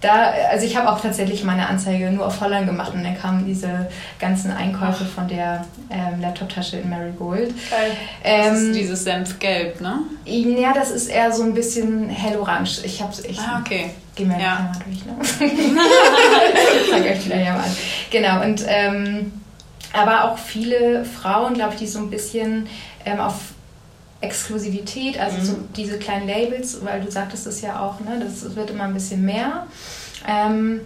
[0.00, 3.44] da, also ich habe auch tatsächlich meine Anzeige nur auf Holland gemacht und dann kamen
[3.46, 3.88] diese
[4.20, 7.52] ganzen Einkäufe von der ähm, Laptop-Tasche in Marigold.
[7.70, 7.90] Geil.
[8.22, 10.00] Ähm, das ist dieses Senfgelb, ne?
[10.24, 12.68] Ja, das ist eher so ein bisschen hellorange.
[12.84, 13.90] Ich habe ich Ah, okay.
[14.14, 14.72] Geh mal ja.
[14.84, 15.16] durch, ne?
[16.90, 17.76] Zeig euch die ja mal an.
[18.10, 19.32] Genau, und ähm,
[19.92, 22.68] aber auch viele Frauen, glaube ich, die so ein bisschen
[23.04, 23.34] ähm, auf
[24.20, 25.44] Exklusivität, also mhm.
[25.44, 28.94] so diese kleinen Labels, weil du sagtest es ja auch, ne, das wird immer ein
[28.94, 29.66] bisschen mehr.
[30.26, 30.80] Ähm,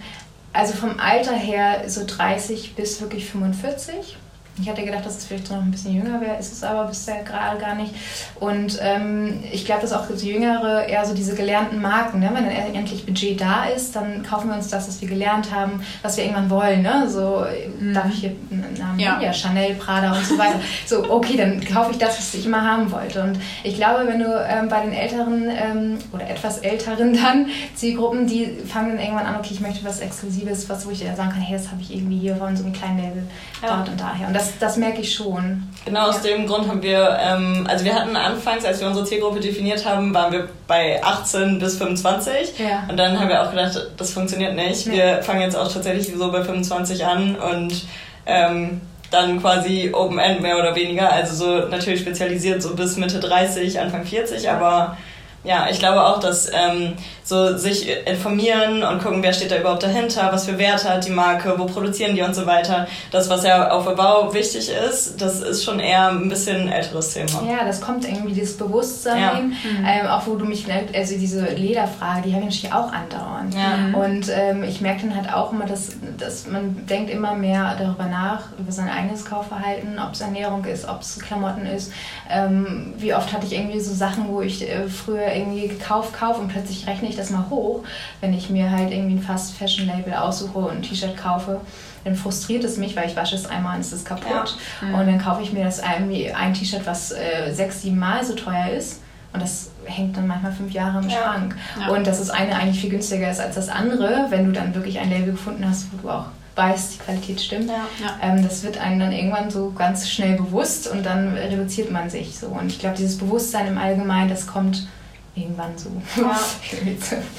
[0.52, 4.18] also vom Alter her so 30 bis wirklich 45.
[4.60, 7.22] Ich hatte gedacht, dass es vielleicht noch ein bisschen jünger wäre, ist es aber bisher
[7.22, 7.94] gerade gar nicht.
[8.38, 12.30] Und ähm, ich glaube, dass auch so Jüngere eher so diese gelernten Marken, ne?
[12.34, 15.82] wenn dann endlich Budget da ist, dann kaufen wir uns das, was wir gelernt haben,
[16.02, 16.82] was wir irgendwann wollen.
[16.82, 17.08] Ne?
[17.08, 17.46] So,
[17.80, 17.94] mhm.
[17.94, 19.20] darf ich hier einen Namen ja.
[19.22, 20.60] ja, Chanel, Prada und so weiter.
[20.86, 23.22] so, okay, dann kaufe ich das, was ich immer haben wollte.
[23.22, 28.26] Und ich glaube, wenn du ähm, bei den älteren ähm, oder etwas älteren dann Zielgruppen,
[28.26, 31.40] die fangen dann irgendwann an, okay, ich möchte was Exklusives, was, wo ich sagen kann,
[31.40, 33.22] hey, das habe ich irgendwie hier von so einem kleinen Label
[33.62, 33.76] ja.
[33.76, 34.26] dort und daher.
[34.28, 35.62] Und das, das merke ich schon.
[35.85, 36.31] Genau aus ja.
[36.31, 40.12] dem Grund haben wir, ähm, also wir hatten anfangs, als wir unsere Zielgruppe definiert haben,
[40.14, 42.59] waren wir bei 18 bis 25.
[42.59, 42.85] Ja.
[42.88, 44.87] Und dann haben wir auch gedacht, das funktioniert nicht.
[44.87, 44.94] Nee.
[44.94, 47.87] Wir fangen jetzt auch tatsächlich so bei 25 an und
[48.26, 51.12] ähm, dann quasi Open End mehr oder weniger.
[51.12, 54.96] Also so natürlich spezialisiert so bis Mitte 30, Anfang 40, aber
[55.44, 59.83] ja, ich glaube auch, dass ähm, so sich informieren und gucken, wer steht da überhaupt
[59.83, 62.87] dahinter, was für Werte hat die Marke, wo produzieren die und so weiter.
[63.11, 67.42] Das, was ja auf Bau wichtig ist, das ist schon eher ein bisschen älteres Thema.
[67.48, 69.35] Ja, das kommt irgendwie, dieses Bewusstsein, ja.
[69.35, 69.87] mhm.
[69.87, 73.55] ähm, auch wo du mich, also diese Lederfrage, die habe ich natürlich auch andauernd.
[73.55, 73.98] Ja.
[73.98, 78.05] Und ähm, ich merke dann halt auch immer, dass, dass man denkt immer mehr darüber
[78.05, 81.92] nach, über sein eigenes Kaufverhalten, ob es Ernährung ist, ob es Klamotten ist.
[82.31, 86.40] Ähm, wie oft hatte ich irgendwie so Sachen, wo ich äh, früher irgendwie gekauft, kaufe
[86.40, 87.84] und plötzlich rechne ich das mal hoch,
[88.20, 91.60] wenn ich mir halt irgendwie ein Fast Fashion Label aussuche und ein T-Shirt kaufe
[92.04, 94.56] dann frustriert es mich, weil ich wasche es einmal und es ist kaputt.
[94.80, 94.88] Ja.
[94.88, 94.94] Mhm.
[94.94, 98.34] Und dann kaufe ich mir das irgendwie ein T-Shirt, was äh, sechs, sieben Mal so
[98.34, 99.00] teuer ist.
[99.32, 101.16] Und das hängt dann manchmal fünf Jahre im ja.
[101.16, 101.56] Schrank.
[101.80, 101.88] Ja.
[101.88, 104.98] Und dass das eine eigentlich viel günstiger ist als das andere, wenn du dann wirklich
[104.98, 107.70] ein Label gefunden hast, wo du auch weißt, die Qualität stimmt.
[107.70, 107.86] Ja.
[108.20, 112.38] Ähm, das wird einem dann irgendwann so ganz schnell bewusst und dann reduziert man sich
[112.38, 112.48] so.
[112.48, 114.86] Und ich glaube, dieses Bewusstsein im Allgemeinen, das kommt
[115.34, 115.90] irgendwann so.
[116.16, 116.38] Ja.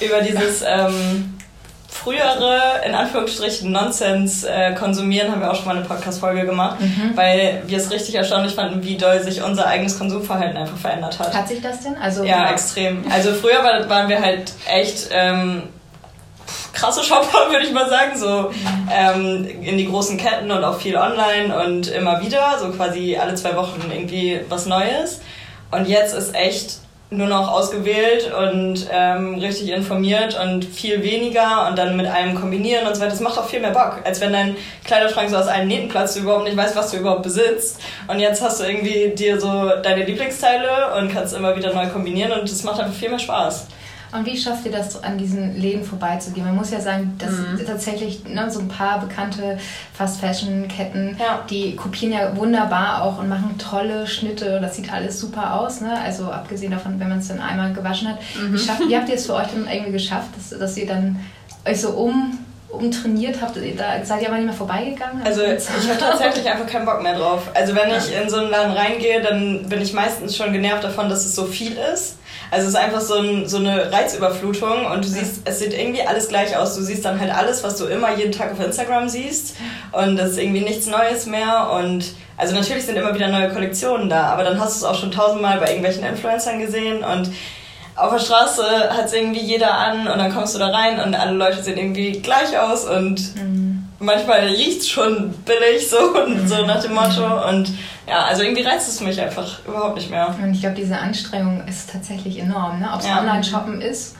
[0.05, 1.37] Über dieses ähm,
[1.87, 7.11] frühere, in Anführungsstrichen, Nonsens äh, konsumieren haben wir auch schon mal eine Podcast-Folge gemacht, mhm.
[7.15, 11.33] weil wir es richtig erstaunlich fanden, wie doll sich unser eigenes Konsumverhalten einfach verändert hat.
[11.33, 11.95] Hat sich das denn?
[11.97, 13.05] Also, ja, extrem.
[13.11, 15.09] Also früher war, waren wir halt echt...
[15.11, 15.63] Ähm,
[16.73, 18.89] krasse Shopper, würde ich mal sagen, so mhm.
[18.91, 23.35] ähm, in die großen Ketten und auch viel online und immer wieder, so quasi alle
[23.35, 25.21] zwei Wochen irgendwie was Neues.
[25.71, 26.79] Und jetzt ist echt
[27.17, 32.87] nur noch ausgewählt und ähm, richtig informiert und viel weniger und dann mit allem kombinieren
[32.87, 33.11] und so weiter.
[33.11, 36.15] Das macht auch viel mehr Bock, als wenn dein Kleiderschrank so aus allen Nähten platzt,
[36.15, 37.79] du überhaupt nicht weißt, was du überhaupt besitzt.
[38.07, 42.31] Und jetzt hast du irgendwie dir so deine Lieblingsteile und kannst immer wieder neu kombinieren
[42.31, 43.67] und das macht einfach viel mehr Spaß.
[44.13, 46.45] Und wie schafft ihr das, an diesen Läden vorbeizugehen?
[46.45, 47.65] Man muss ja sagen, dass mhm.
[47.65, 49.57] tatsächlich ne, so ein paar bekannte
[49.93, 51.43] Fast-Fashion-Ketten, ja.
[51.49, 54.59] die kopieren ja wunderbar auch und machen tolle Schnitte.
[54.61, 55.81] Das sieht alles super aus.
[55.81, 55.99] Ne?
[56.03, 58.19] Also abgesehen davon, wenn man es dann einmal gewaschen hat.
[58.39, 58.53] Mhm.
[58.53, 61.19] Wie, schafft, wie habt ihr es für euch dann irgendwie geschafft, dass, dass ihr dann
[61.65, 62.37] euch so um
[62.73, 65.21] umtrainiert habt, da seid ihr aber nicht mehr vorbeigegangen?
[65.23, 67.43] Also ich habe tatsächlich einfach keinen Bock mehr drauf.
[67.53, 71.07] Also wenn ich in so einen Laden reingehe, dann bin ich meistens schon genervt davon,
[71.07, 72.17] dass es so viel ist.
[72.53, 76.03] Also es ist einfach so, ein, so eine Reizüberflutung und du siehst, es sieht irgendwie
[76.03, 76.75] alles gleich aus.
[76.75, 79.55] Du siehst dann halt alles, was du immer jeden Tag auf Instagram siehst.
[79.91, 81.71] Und das ist irgendwie nichts Neues mehr.
[81.71, 84.99] Und also natürlich sind immer wieder neue Kollektionen da, aber dann hast du es auch
[84.99, 87.03] schon tausendmal bei irgendwelchen Influencern gesehen.
[87.03, 87.31] Und
[87.95, 91.15] auf der Straße hat es irgendwie jeder an und dann kommst du da rein und
[91.15, 93.72] alle Leute sehen irgendwie gleich aus und mhm.
[94.03, 97.71] Manchmal riecht es schon billig so und so nach dem Motto und
[98.07, 100.35] ja, also irgendwie reizt es mich einfach überhaupt nicht mehr.
[100.41, 102.89] Und ich glaube, diese Anstrengung ist tatsächlich enorm, ne?
[102.93, 103.19] ob es ja.
[103.19, 104.17] Online-Shoppen ist.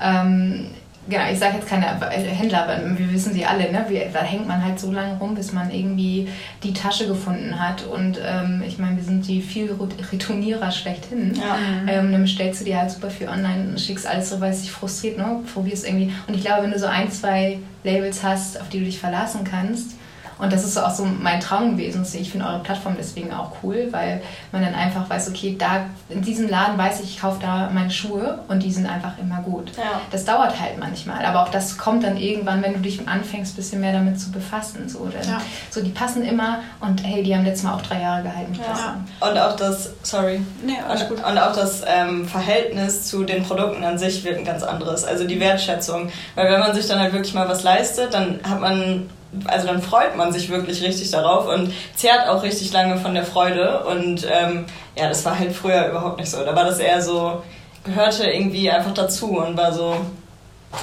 [0.00, 0.70] Ähm,
[1.08, 3.84] genau, ich sage jetzt keine Händler, aber wir wissen sie alle, ne?
[3.88, 6.28] Wie, da hängt man halt so lange rum, bis man irgendwie
[6.62, 7.84] die Tasche gefunden hat.
[7.86, 9.76] Und ähm, ich meine, wir sind die viel
[10.12, 11.34] Returnierer schlechthin.
[11.34, 11.56] Ja.
[11.86, 14.62] Ähm, dann bestellst du dir halt super viel online und schickst alles so, weil es
[14.62, 15.40] dich frustriert, ne?
[15.52, 16.12] Probierst irgendwie.
[16.26, 19.44] Und ich glaube, wenn du so ein, zwei Labels hast, auf die du dich verlassen
[19.44, 19.96] kannst,
[20.38, 22.04] und das ist auch so mein Traum gewesen.
[22.14, 26.22] Ich finde eure Plattform deswegen auch cool, weil man dann einfach weiß, okay, da in
[26.22, 29.72] diesem Laden weiß ich, ich kaufe da meine Schuhe und die sind einfach immer gut.
[29.76, 30.00] Ja.
[30.10, 33.56] Das dauert halt manchmal, aber auch das kommt dann irgendwann, wenn du dich anfängst, ein
[33.56, 34.88] bisschen mehr damit zu befassen.
[34.88, 35.40] So, denn, ja.
[35.70, 38.58] so die passen immer und hey, die haben letztes Mal auch drei Jahre gehalten.
[38.58, 39.28] Ja.
[39.28, 41.24] Und auch das, sorry, nee, und, gut.
[41.24, 45.04] und auch das ähm, Verhältnis zu den Produkten an sich wird ein ganz anderes.
[45.04, 48.60] Also die Wertschätzung, weil wenn man sich dann halt wirklich mal was leistet, dann hat
[48.60, 49.08] man
[49.46, 53.24] also dann freut man sich wirklich richtig darauf und zehrt auch richtig lange von der
[53.24, 53.84] Freude.
[53.84, 54.66] Und ähm,
[54.96, 56.44] ja, das war halt früher überhaupt nicht so.
[56.44, 57.42] Da war das eher so,
[57.84, 59.96] gehörte irgendwie einfach dazu und war so,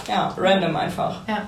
[0.07, 1.21] ja, random einfach.
[1.27, 1.39] Ja.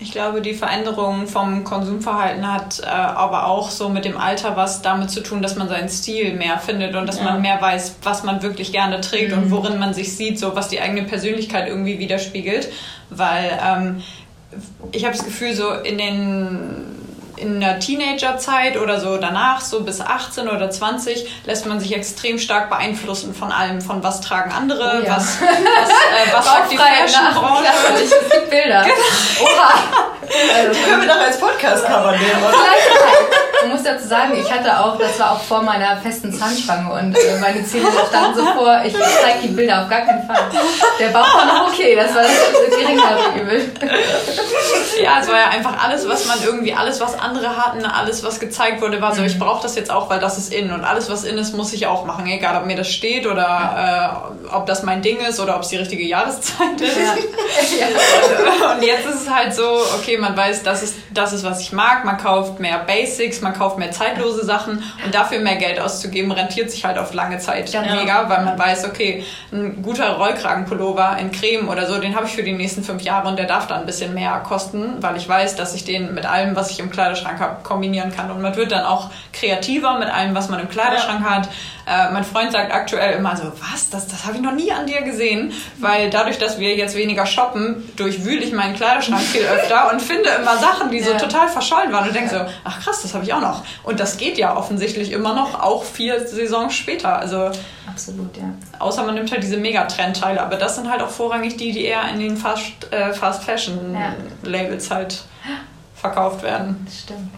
[0.00, 4.82] Ich glaube, die Veränderung vom Konsumverhalten hat äh, aber auch so mit dem Alter was
[4.82, 7.24] damit zu tun, dass man seinen Stil mehr findet und dass ja.
[7.24, 9.44] man mehr weiß, was man wirklich gerne trägt mhm.
[9.44, 12.72] und worin man sich sieht, so was die eigene Persönlichkeit irgendwie widerspiegelt.
[13.08, 14.02] Weil ähm,
[14.92, 16.94] ich habe das Gefühl, so in den
[17.36, 22.38] in der Teenagerzeit oder so danach, so bis 18 oder 20, lässt man sich extrem
[22.38, 25.16] stark beeinflussen von allem, von was tragen andere, oh ja.
[25.16, 27.64] was, was, äh, was sagt die Fashion-Branche.
[28.02, 28.84] Es gibt Bilder.
[28.84, 29.50] Genau.
[29.50, 30.14] Oha.
[30.56, 32.54] Also, die können wir doch als Podcast-Cover nehmen, oder?
[33.64, 37.16] Ich muss dazu sagen, ich hatte auch, das war auch vor meiner festen Zahnspange und
[37.16, 40.50] äh, meine Zähne standen so vor, ich zeige die Bilder auf gar keinen Fall.
[40.98, 43.72] Der Bauch war noch okay, das war das geringere Übel.
[45.02, 48.40] Ja, es war ja einfach alles, was man irgendwie, alles, was andere hatten, alles, was
[48.40, 49.26] gezeigt wurde, war so, mhm.
[49.26, 51.72] ich brauche das jetzt auch, weil das ist in und alles, was in ist, muss
[51.72, 54.32] ich auch machen, egal ob mir das steht oder ja.
[54.44, 56.96] äh, ob das mein Ding ist oder ob es die richtige Jahreszeit ist.
[57.78, 57.86] Ja.
[58.74, 59.62] und jetzt ist es halt so,
[59.98, 63.54] okay, man weiß, das ist, das ist, was ich mag, man kauft mehr Basics, man
[63.54, 67.70] kauft mehr zeitlose Sachen und dafür mehr Geld auszugeben, rentiert sich halt auf lange Zeit
[67.70, 67.82] ja.
[67.82, 72.32] mega, weil man weiß, okay, ein guter Rollkragenpullover in Creme oder so, den habe ich
[72.32, 75.28] für die nächsten fünf Jahre und der darf dann ein bisschen mehr kosten, weil ich
[75.28, 78.30] weiß, dass ich den mit allem, was ich im Kleiderschrank kombinieren kann.
[78.30, 81.30] Und man wird dann auch kreativer mit allem, was man im Kleiderschrank ja.
[81.30, 81.48] hat.
[81.86, 84.86] Äh, mein Freund sagt aktuell immer so, was, das, das habe ich noch nie an
[84.86, 89.92] dir gesehen, weil dadurch, dass wir jetzt weniger shoppen, durchwühle ich meinen Kleiderschrank viel öfter
[89.92, 91.18] und finde immer Sachen, die so ja.
[91.18, 93.64] total verschollen waren und denke so, ach krass, das habe ich auch noch.
[93.82, 97.18] Und das geht ja offensichtlich immer noch, auch vier Saisons später.
[97.18, 97.50] Also
[97.86, 98.44] Absolut, ja.
[98.78, 102.08] Außer man nimmt halt diese Megatrendteile, aber das sind halt auch vorrangig die, die eher
[102.12, 104.14] in den Fast, äh, Fast Fashion ja.
[104.42, 105.24] Labels halt
[106.04, 106.86] verkauft werden.
[106.90, 107.30] Stimmt.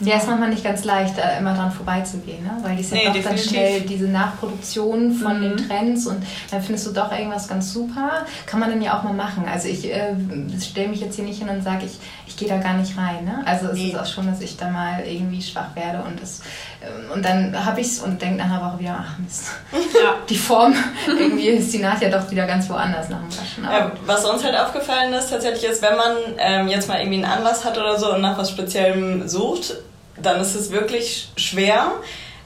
[0.00, 2.56] Ja, ist manchmal nicht ganz leicht, da immer dran vorbeizugehen, ne?
[2.62, 3.44] weil die ist ja nee, doch definitiv.
[3.44, 5.56] dann schnell diese Nachproduktion von mhm.
[5.56, 8.24] den Trends und dann findest du doch irgendwas ganz super.
[8.46, 9.44] Kann man dann ja auch mal machen.
[9.50, 10.14] Also ich äh,
[10.60, 13.24] stelle mich jetzt hier nicht hin und sage, ich, ich gehe da gar nicht rein.
[13.24, 13.42] Ne?
[13.46, 13.88] Also es nee.
[13.88, 16.40] ist auch schon, dass ich da mal irgendwie schwach werde und das
[16.84, 20.16] ähm, und dann habe ich es und denke nachher Woche wieder, ach Mist, ja.
[20.28, 20.74] die Form,
[21.06, 23.64] irgendwie ist die Naht ja doch wieder ganz woanders nach dem Waschen.
[23.64, 27.32] Ja, was uns halt aufgefallen ist tatsächlich ist, wenn man ähm, jetzt mal irgendwie einen
[27.32, 29.74] Anlass hat oder so und nach was Speziellem sucht,
[30.20, 31.92] dann ist es wirklich schwer,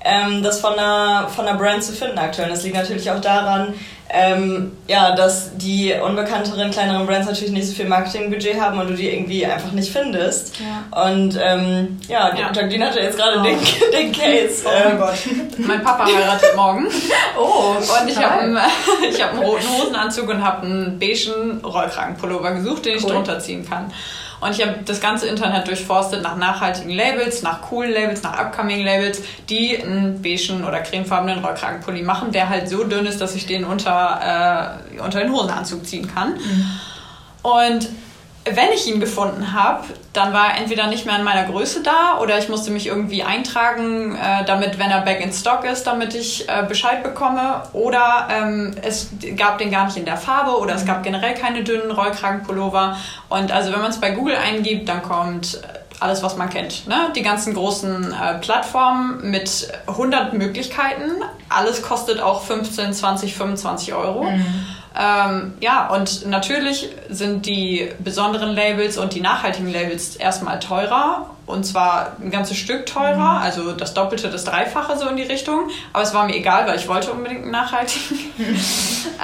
[0.05, 2.49] ähm, das von einer, von einer Brand zu finden aktuell.
[2.49, 3.75] Das liegt natürlich auch daran,
[4.11, 8.95] ähm, ja, dass die unbekannteren, kleineren Brands natürlich nicht so viel Marketingbudget haben und du
[8.95, 10.57] die irgendwie einfach nicht findest.
[10.61, 11.05] Ja.
[11.07, 12.51] Und ähm, ja, ja.
[12.53, 13.43] Jacqueline hatte jetzt gerade oh.
[13.43, 13.59] den,
[13.93, 14.65] den Case.
[14.65, 15.15] Oh mein ähm, Gott.
[15.59, 16.87] mein Papa heiratet morgen.
[17.41, 22.85] Oh, und ich habe einen, hab einen roten Hosenanzug und habe einen beigen Rollkragenpullover gesucht,
[22.85, 23.13] den ich cool.
[23.13, 23.93] drunter ziehen kann.
[24.41, 28.85] Und ich habe das ganze Internet durchforstet nach nachhaltigen Labels, nach coolen Labels, nach upcoming
[28.85, 33.47] Labels, die einen beigen oder cremefarbenen Rollkragenpulli machen, der halt so dünn ist, dass ich
[33.47, 36.35] den unter, äh, unter den Hosenanzug ziehen kann.
[36.35, 36.71] Mhm.
[37.43, 37.89] Und
[38.55, 42.19] wenn ich ihn gefunden habe, dann war er entweder nicht mehr in meiner Größe da
[42.21, 46.15] oder ich musste mich irgendwie eintragen, äh, damit, wenn er back in stock ist, damit
[46.15, 47.63] ich äh, Bescheid bekomme.
[47.73, 51.63] Oder ähm, es gab den gar nicht in der Farbe oder es gab generell keine
[51.63, 52.97] dünnen Rollkragenpullover.
[53.29, 55.61] Und also wenn man es bei Google eingibt, dann kommt
[56.01, 56.87] alles, was man kennt.
[56.87, 57.13] Ne?
[57.17, 61.23] Die ganzen großen äh, Plattformen mit 100 Möglichkeiten.
[61.49, 64.25] Alles kostet auch 15, 20, 25 Euro.
[64.25, 64.67] Mhm.
[64.97, 71.65] Ähm, ja, und natürlich sind die besonderen Labels und die nachhaltigen Labels erstmal teurer und
[71.65, 73.43] zwar ein ganzes Stück teurer, mhm.
[73.43, 75.71] also das Doppelte, das Dreifache so in die Richtung.
[75.93, 78.19] Aber es war mir egal, weil ich wollte unbedingt einen nachhaltigen.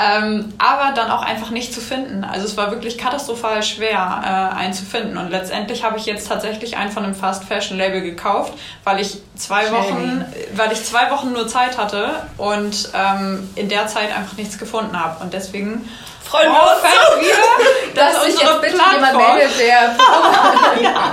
[0.02, 2.24] ähm, aber dann auch einfach nicht zu finden.
[2.24, 5.18] Also es war wirklich katastrophal schwer, äh, einen zu finden.
[5.18, 9.18] Und letztendlich habe ich jetzt tatsächlich einen von einem Fast Fashion Label gekauft, weil ich
[9.36, 14.36] zwei Wochen, weil ich zwei Wochen nur Zeit hatte und ähm, in der Zeit einfach
[14.38, 15.22] nichts gefunden habe.
[15.22, 15.86] Und deswegen
[16.34, 17.20] freuen wir uns so.
[17.20, 19.96] wieder, dass, dass unsere bitte Plattform, meldet, der
[20.82, 21.12] ja.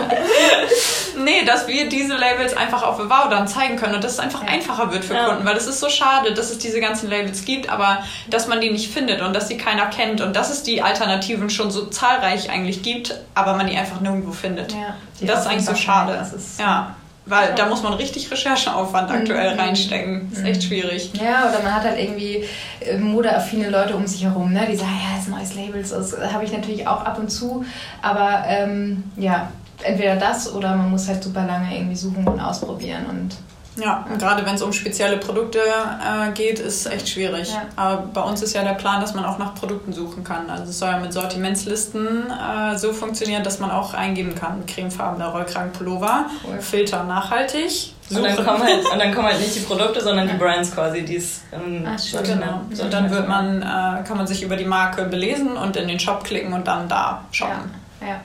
[1.18, 4.44] Nee, dass wir diese Labels einfach auf Wow dann zeigen können und dass es einfach
[4.44, 4.50] ja.
[4.50, 5.28] einfacher wird für ja.
[5.28, 8.62] Kunden, weil es ist so schade, dass es diese ganzen Labels gibt, aber dass man
[8.62, 11.86] die nicht findet und dass sie keiner kennt und dass es die Alternativen schon so
[11.86, 14.74] zahlreich eigentlich gibt, aber man die einfach nirgendwo findet.
[14.74, 14.96] Ja.
[15.22, 16.14] Das ist eigentlich so schade.
[16.36, 16.96] Ist, ja.
[17.32, 19.60] Weil da muss man richtig Rechercheaufwand aktuell mhm.
[19.62, 20.28] reinstecken.
[20.30, 21.14] Das ist echt schwierig.
[21.14, 22.44] Ja, oder man hat halt irgendwie
[22.82, 24.68] äh, modeaffine Leute um sich herum, ne?
[24.70, 25.82] die sagen, ja, das ist ein neues Label.
[25.82, 27.64] Das habe ich natürlich auch ab und zu.
[28.02, 29.50] Aber ähm, ja,
[29.82, 33.06] entweder das oder man muss halt super lange irgendwie suchen und ausprobieren.
[33.10, 33.38] Und
[33.78, 37.50] ja, und gerade wenn es um spezielle Produkte äh, geht, ist es echt schwierig.
[37.52, 37.64] Ja.
[37.78, 40.50] Aber bei uns ist ja der Plan, dass man auch nach Produkten suchen kann.
[40.50, 44.66] Also es soll ja mit Sortimentslisten äh, so funktionieren, dass man auch eingeben kann.
[44.66, 46.62] Cremefarbener Rollkragenpullover, cool.
[46.62, 47.94] Filter nachhaltig.
[48.10, 51.04] Und dann, kommen halt, und dann kommen halt nicht die Produkte, sondern die Brands quasi,
[51.04, 52.62] die es ähm, Ach, genau.
[52.74, 55.98] So, dann wird man, äh, kann man sich über die Marke belesen und in den
[55.98, 57.72] Shop klicken und dann da shoppen.
[58.02, 58.08] Ja.
[58.08, 58.16] ja.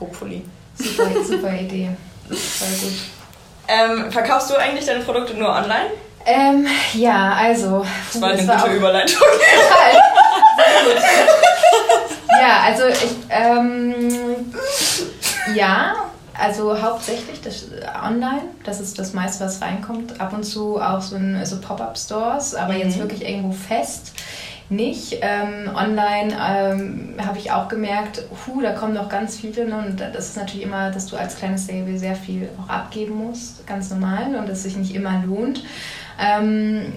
[0.00, 0.42] Hopefully.
[0.76, 1.90] Super, super Idee.
[2.28, 3.23] Voll gut.
[3.68, 5.90] Ähm, verkaufst du eigentlich deine Produkte nur online?
[6.26, 7.84] Ähm, ja, also.
[8.12, 9.20] Das war eine das gute war Überleitung.
[10.56, 11.02] Sehr gut.
[12.40, 14.52] Ja, also ich, ähm,
[15.54, 15.94] ja,
[16.36, 17.66] also hauptsächlich das
[18.02, 20.20] online, das ist das meiste, was reinkommt.
[20.20, 22.80] Ab und zu auch so, so Pop-Up-Stores, aber mhm.
[22.80, 24.12] jetzt wirklich irgendwo fest
[24.68, 25.18] nicht.
[25.20, 29.66] Ähm, online ähm, habe ich auch gemerkt, hu, da kommen noch ganz viele.
[29.66, 29.84] Ne?
[29.86, 33.66] Und das ist natürlich immer, dass du als kleines Label sehr viel auch abgeben musst,
[33.66, 35.64] ganz normal, und das sich nicht immer lohnt.
[36.18, 36.92] Ähm,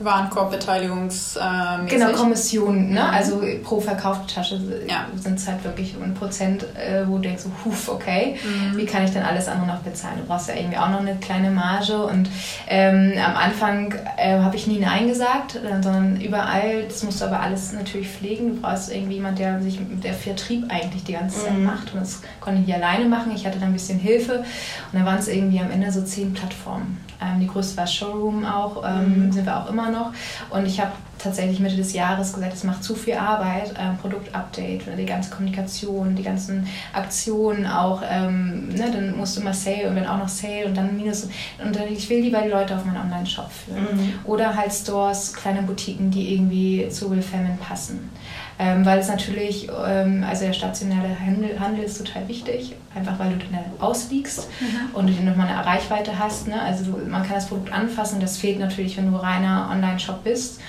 [0.00, 1.88] Warenkorbbeteiligungsmäßig.
[1.88, 3.00] Genau, Kommission, ne?
[3.00, 3.14] Mhm.
[3.14, 5.06] Also pro verkaufte Tasche ja.
[5.16, 8.76] sind es halt wirklich ein Prozent, äh, wo du denkst, huf, okay, mhm.
[8.76, 10.18] wie kann ich denn alles andere noch bezahlen?
[10.20, 12.28] Du brauchst ja irgendwie auch noch eine kleine Marge und
[12.68, 17.24] ähm, am Anfang äh, habe ich nie Nein gesagt, äh, sondern überall, das musst du
[17.26, 18.56] aber alles natürlich pflegen.
[18.56, 21.64] Du brauchst irgendwie jemand, der sich mit der Vertrieb eigentlich die ganze Zeit mhm.
[21.64, 23.32] macht und das konnte ich nicht alleine machen.
[23.34, 24.46] Ich hatte dann ein bisschen Hilfe und
[24.92, 26.98] dann waren es irgendwie am Ende so zehn Plattformen.
[27.20, 29.32] Ähm, die größte war Showroom auch, ähm, mhm.
[29.32, 30.12] sind wir auch immer noch.
[30.50, 30.92] Und ich habe
[31.26, 36.14] tatsächlich Mitte des Jahres gesagt, es macht zu viel Arbeit, ähm, Produktupdate, die ganze Kommunikation,
[36.14, 40.28] die ganzen Aktionen auch, ähm, ne, dann musst du immer Sale und dann auch noch
[40.28, 41.28] Sale und dann Minus.
[41.62, 43.96] Und dann, ich will lieber die Leute auf meinen Online-Shop führen.
[43.96, 44.14] Mhm.
[44.24, 48.10] Oder halt Stores, kleine Boutiquen, die irgendwie zu Will Femin passen.
[48.58, 53.30] Ähm, weil es natürlich, ähm, also der stationäre Handel, Handel ist total wichtig, einfach weil
[53.30, 54.94] du dann ausliegst mhm.
[54.94, 56.48] und du nochmal eine Reichweite hast.
[56.48, 56.60] Ne?
[56.62, 60.60] Also du, man kann das Produkt anfassen, das fehlt natürlich, wenn du reiner Online-Shop bist.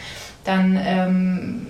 [0.47, 1.67] Dann ähm,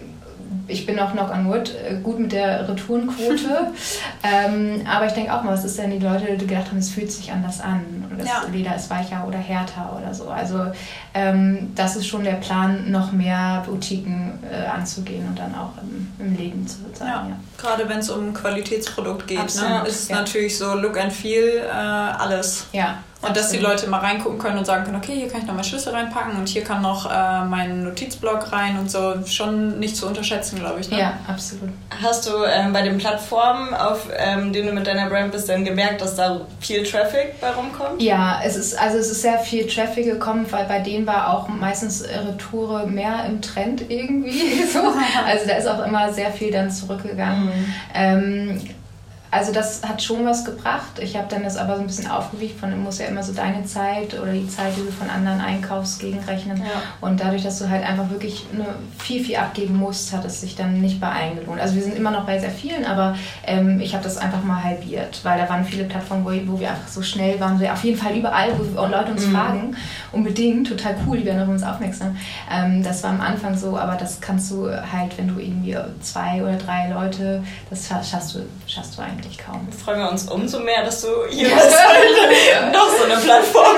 [0.68, 3.72] ich bin auch knock on wood äh, gut mit der Retourenquote.
[4.24, 6.90] ähm, aber ich denke auch mal, was ist denn die Leute, die gedacht haben, es
[6.90, 8.44] fühlt sich anders an oder das ja.
[8.52, 10.30] Leder ist weicher oder härter oder so.
[10.30, 10.72] Also
[11.14, 16.12] ähm, das ist schon der Plan, noch mehr Boutiquen äh, anzugehen und dann auch im,
[16.20, 17.08] im Leben zu sein.
[17.08, 17.28] Ja.
[17.30, 17.40] ja.
[17.58, 22.68] Gerade wenn es um Qualitätsprodukt geht, ne, ist natürlich so Look and Feel äh, alles.
[22.74, 23.00] Ja.
[23.22, 25.56] Und dass die Leute mal reingucken können und sagen können, okay, hier kann ich noch
[25.56, 29.16] mal Schlüssel reinpacken und hier kann noch äh, mein Notizblock rein und so.
[29.26, 30.92] Schon nicht zu unterschätzen, glaube ich.
[30.92, 31.00] Ne?
[31.00, 31.70] Ja, absolut.
[32.02, 35.66] Hast du ähm, bei den Plattformen, auf ähm, denen du mit deiner Brand bist, dann
[35.66, 38.02] gemerkt, dass da viel Traffic bei rumkommt?
[38.02, 41.48] Ja, es ist, also es ist sehr viel Traffic gekommen, weil bei denen war auch
[41.48, 44.64] meistens Retoure mehr im Trend irgendwie.
[44.72, 44.80] so.
[45.26, 47.46] Also da ist auch immer sehr viel dann zurückgegangen.
[47.46, 47.74] Mhm.
[47.94, 48.62] Ähm,
[49.30, 51.00] also das hat schon was gebracht.
[51.00, 53.34] Ich habe dann das aber so ein bisschen aufgewicht von, du musst ja immer so
[53.34, 56.58] deine Zeit oder die Zeit, die du von anderen einkaufst, gegenrechnen.
[56.58, 56.82] Ja.
[57.02, 58.46] Und dadurch, dass du halt einfach wirklich
[58.98, 61.60] viel, viel abgeben musst, hat es sich dann nicht bei allen gelohnt.
[61.60, 64.64] Also wir sind immer noch bei sehr vielen, aber ähm, ich habe das einfach mal
[64.64, 67.84] halbiert, weil da waren viele Plattformen, wo, wo wir einfach so schnell waren, so auf
[67.84, 69.32] jeden Fall überall, wo Leute uns mhm.
[69.32, 69.76] fragen,
[70.14, 72.16] unbedingt, total cool, die werden auf uns aufmerksam.
[72.50, 76.42] Ähm, das war am Anfang so, aber das kannst du halt, wenn du irgendwie zwei
[76.42, 79.68] oder drei Leute, das schaffst du, schaffst du eigentlich eigentlich kaum.
[79.72, 81.58] Freuen wir uns umso mehr, dass du hier bist.
[82.74, 83.78] Noch so eine Plattform.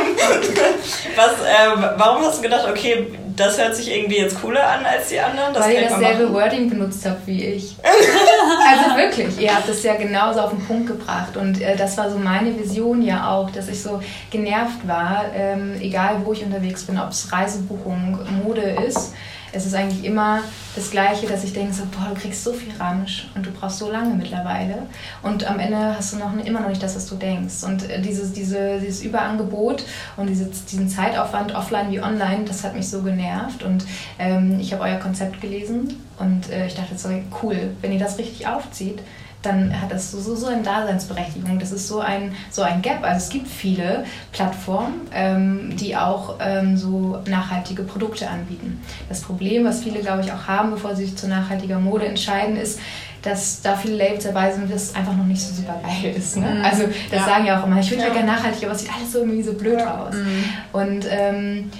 [1.16, 5.10] Was, äh, warum hast du gedacht, okay, das hört sich irgendwie jetzt cooler an als
[5.10, 5.54] die anderen?
[5.54, 7.76] Das Weil ihr dasselbe Wording benutzt habt wie ich.
[7.84, 11.38] also wirklich, ihr habt es ja genauso auf den Punkt gebracht.
[11.38, 15.76] Und äh, das war so meine Vision ja auch, dass ich so genervt war, ähm,
[15.80, 19.14] egal wo ich unterwegs bin, ob es Reisebuchung, Mode ist
[19.52, 20.42] es ist eigentlich immer
[20.76, 23.80] das Gleiche, dass ich denke, so, boah, du kriegst so viel Ramsch und du brauchst
[23.80, 24.84] so lange mittlerweile.
[25.22, 27.64] Und am Ende hast du noch immer noch nicht das, was du denkst.
[27.64, 29.84] Und äh, dieses, diese, dieses Überangebot
[30.18, 33.64] und diese, diesen Zeitaufwand offline wie online, das hat mich so genervt.
[33.64, 33.86] Und
[34.20, 37.10] ähm, ich habe euer Konzept gelesen und äh, ich dachte so,
[37.42, 39.00] cool, wenn ihr das richtig aufzieht,
[39.42, 41.60] dann hat das so, so eine Daseinsberechtigung.
[41.60, 43.04] Das ist so ein, so ein Gap.
[43.04, 48.82] Also es gibt viele Plattformen, ähm, die auch ähm, so nachhaltige Produkte anbieten.
[49.08, 52.58] Das Problem, was viele, glaube ich, auch haben, bevor sie sich zu nachhaltiger Mode entscheiden,
[52.58, 52.80] ist,
[53.22, 56.38] dass da viele Labels dabei sind, das einfach noch nicht so super geil ist.
[56.38, 56.56] Ne?
[56.56, 56.66] Mhm.
[56.66, 57.26] Also das ja.
[57.26, 58.08] sagen ja auch immer, ich würde ja.
[58.10, 60.04] ja gerne nachhaltig, aber es sieht alles so irgendwie so blöd ja.
[60.04, 60.16] aus.
[60.16, 60.44] Mhm.
[60.74, 61.72] Und ähm,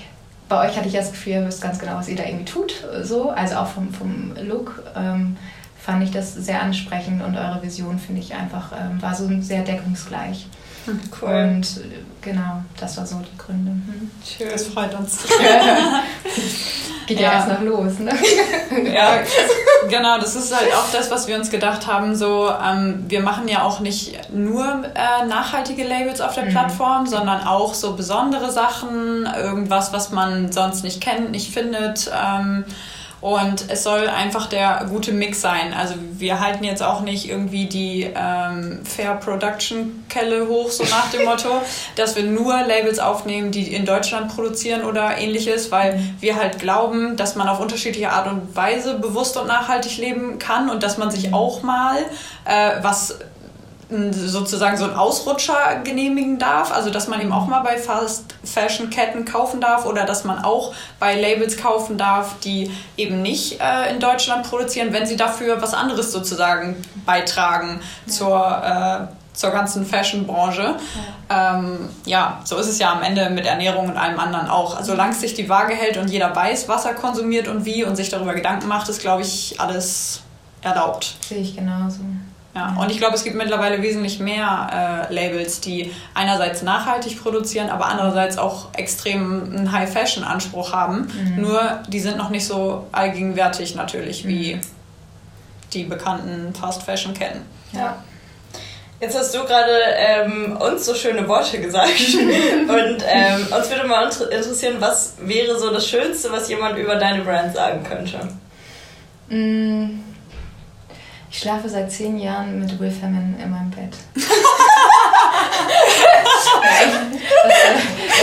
[0.48, 2.86] bei euch hatte ich das Gefühl, ihr wisst ganz genau, was ihr da irgendwie tut.
[3.04, 3.30] So.
[3.30, 4.82] Also auch vom, vom Look.
[4.96, 5.38] Ähm,
[5.90, 9.64] fand ich das sehr ansprechend und eure Vision finde ich einfach, ähm, war so sehr
[9.64, 10.46] deckungsgleich.
[10.86, 11.30] Hm, cool.
[11.30, 13.72] Und äh, genau, das war so die Gründe.
[13.72, 14.12] Hm.
[14.24, 14.50] Schön.
[14.52, 15.24] Das freut uns.
[17.08, 18.12] Geht ja, ja, erst noch los, ne?
[18.94, 19.22] ja,
[19.90, 22.16] genau, das ist halt auch das, was wir uns gedacht haben.
[22.16, 26.50] So, ähm, wir machen ja auch nicht nur äh, nachhaltige Labels auf der mhm.
[26.50, 32.12] Plattform, sondern auch so besondere Sachen, irgendwas, was man sonst nicht kennt, nicht findet.
[32.14, 32.64] Ähm,
[33.22, 35.74] und es soll einfach der gute Mix sein.
[35.74, 41.12] Also wir halten jetzt auch nicht irgendwie die ähm, Fair Production Kelle hoch, so nach
[41.12, 41.62] dem Motto,
[41.96, 47.18] dass wir nur Labels aufnehmen, die in Deutschland produzieren oder ähnliches, weil wir halt glauben,
[47.18, 51.12] dass man auf unterschiedliche Art und Weise bewusst und nachhaltig leben kann und dass man
[51.12, 51.98] sich auch mal
[52.46, 53.20] äh, was
[53.90, 58.92] sozusagen so einen Ausrutscher genehmigen darf, also dass man eben auch mal bei Fast Fashion
[58.92, 63.92] Ketten kaufen darf oder dass man auch bei Labels kaufen darf, die eben nicht äh,
[63.92, 66.76] in Deutschland produzieren, wenn sie dafür was anderes sozusagen
[67.06, 68.14] beitragen ja.
[68.14, 70.76] zur äh, zur ganzen Fashion-Branche.
[71.30, 71.56] Ja.
[71.56, 74.76] Ähm, ja, so ist es ja am Ende mit Ernährung und allem anderen auch.
[74.76, 77.96] Also solange sich die Waage hält und jeder weiß, was er konsumiert und wie und
[77.96, 80.24] sich darüber Gedanken macht, ist, glaube ich, alles
[80.62, 81.16] erlaubt.
[81.22, 82.02] Sehe ich genauso.
[82.56, 87.70] Ja, und ich glaube, es gibt mittlerweile wesentlich mehr äh, Labels, die einerseits nachhaltig produzieren,
[87.70, 91.08] aber andererseits auch extrem einen High-Fashion-Anspruch haben.
[91.14, 91.42] Mhm.
[91.42, 94.62] Nur die sind noch nicht so allgegenwärtig natürlich wie mhm.
[95.74, 97.42] die bekannten Fast-Fashion-Ketten.
[97.72, 97.98] Ja.
[99.00, 101.88] Jetzt hast du gerade ähm, uns so schöne Worte gesagt
[102.68, 107.24] und ähm, uns würde mal interessieren, was wäre so das Schönste, was jemand über deine
[107.24, 108.20] Brand sagen könnte?
[109.30, 110.09] Mm
[111.32, 113.94] ich schlafe seit zehn Jahren mit Will Ferman in meinem Bett.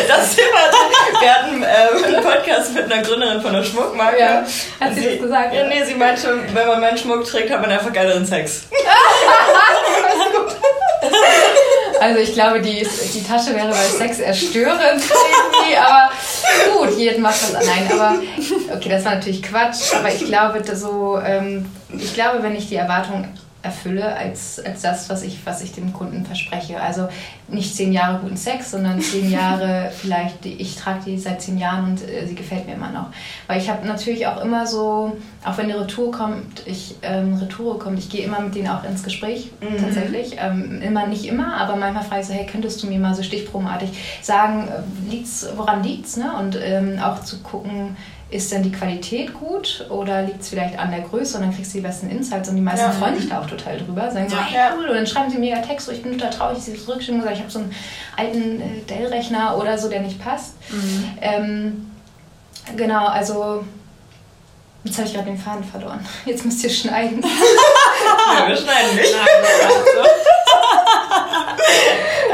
[0.08, 0.58] das Thema,
[1.20, 1.66] wir hatten äh,
[2.04, 4.18] einen Podcast mit einer Gründerin von der Schmuckmarke.
[4.18, 4.44] Ja,
[4.80, 5.54] hat sie, sie das gesagt?
[5.54, 8.62] Ja, nee, sie meinte, wenn man meinen Schmuck trägt, hat man einfach geileren Sex.
[12.00, 16.10] Also ich glaube, die, die Tasche wäre bei Sex erstörend irgendwie, aber
[16.72, 17.66] gut, jeden macht was.
[17.66, 18.18] Nein, aber
[18.74, 22.76] okay, das war natürlich Quatsch, aber ich glaube, so, ähm, ich glaube, wenn ich die
[22.76, 23.26] Erwartung
[23.66, 26.80] erfülle als, als das, was ich, was ich dem Kunden verspreche.
[26.80, 27.08] Also
[27.48, 31.90] nicht zehn Jahre guten Sex, sondern zehn Jahre vielleicht, ich trage die seit zehn Jahren
[31.90, 33.08] und äh, sie gefällt mir immer noch.
[33.46, 37.78] Weil ich habe natürlich auch immer so, auch wenn die Retour kommt, ich, ähm, Retour
[37.78, 39.76] kommt, ich gehe immer mit denen auch ins Gespräch, mhm.
[39.80, 40.36] tatsächlich.
[40.38, 43.22] Ähm, immer, nicht immer, aber manchmal frage ich so, hey, könntest du mir mal so
[43.22, 43.90] stichprobenartig
[44.22, 46.36] sagen, äh, liegt's, woran liegt's, ne?
[46.38, 47.96] Und ähm, auch zu gucken,
[48.28, 51.72] ist denn die Qualität gut oder liegt es vielleicht an der Größe und dann kriegst
[51.72, 52.92] du die besten Insights und die meisten ja.
[52.92, 55.60] freuen sich da auch total drüber, sagen so, hey, cool, und dann schreiben sie mega
[55.60, 57.74] Text, so, ich bin total traurig, sie zurückschicken und sagen, ich habe so einen
[58.16, 60.54] alten äh, Dell-Rechner oder so, der nicht passt.
[60.70, 61.18] Mhm.
[61.20, 61.90] Ähm,
[62.76, 63.64] genau, also
[64.86, 66.06] Jetzt habe ich gerade den Faden verloren.
[66.24, 67.20] Jetzt müsst ihr schneiden.
[68.38, 69.12] ja, wir schneiden nicht.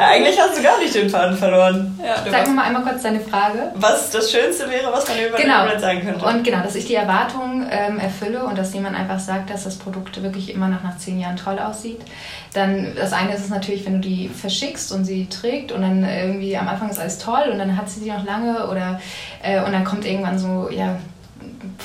[0.03, 1.98] Nein, Eigentlich hast du gar nicht den Faden verloren.
[2.05, 3.70] Ja, Sag mir mal einmal kurz deine Frage.
[3.76, 5.68] Was das Schönste wäre, was man über genau.
[5.68, 6.24] den sagen könnte.
[6.24, 9.76] Und genau, dass ich die Erwartungen ähm, erfülle und dass jemand einfach sagt, dass das
[9.76, 12.00] Produkt wirklich immer noch nach zehn Jahren toll aussieht.
[12.53, 16.05] Dann, das eine ist es natürlich, wenn du die verschickst und sie trägt und dann
[16.05, 19.00] irgendwie am Anfang ist alles toll und dann hat sie die noch lange oder
[19.42, 20.96] äh, und dann kommt irgendwann so, ja,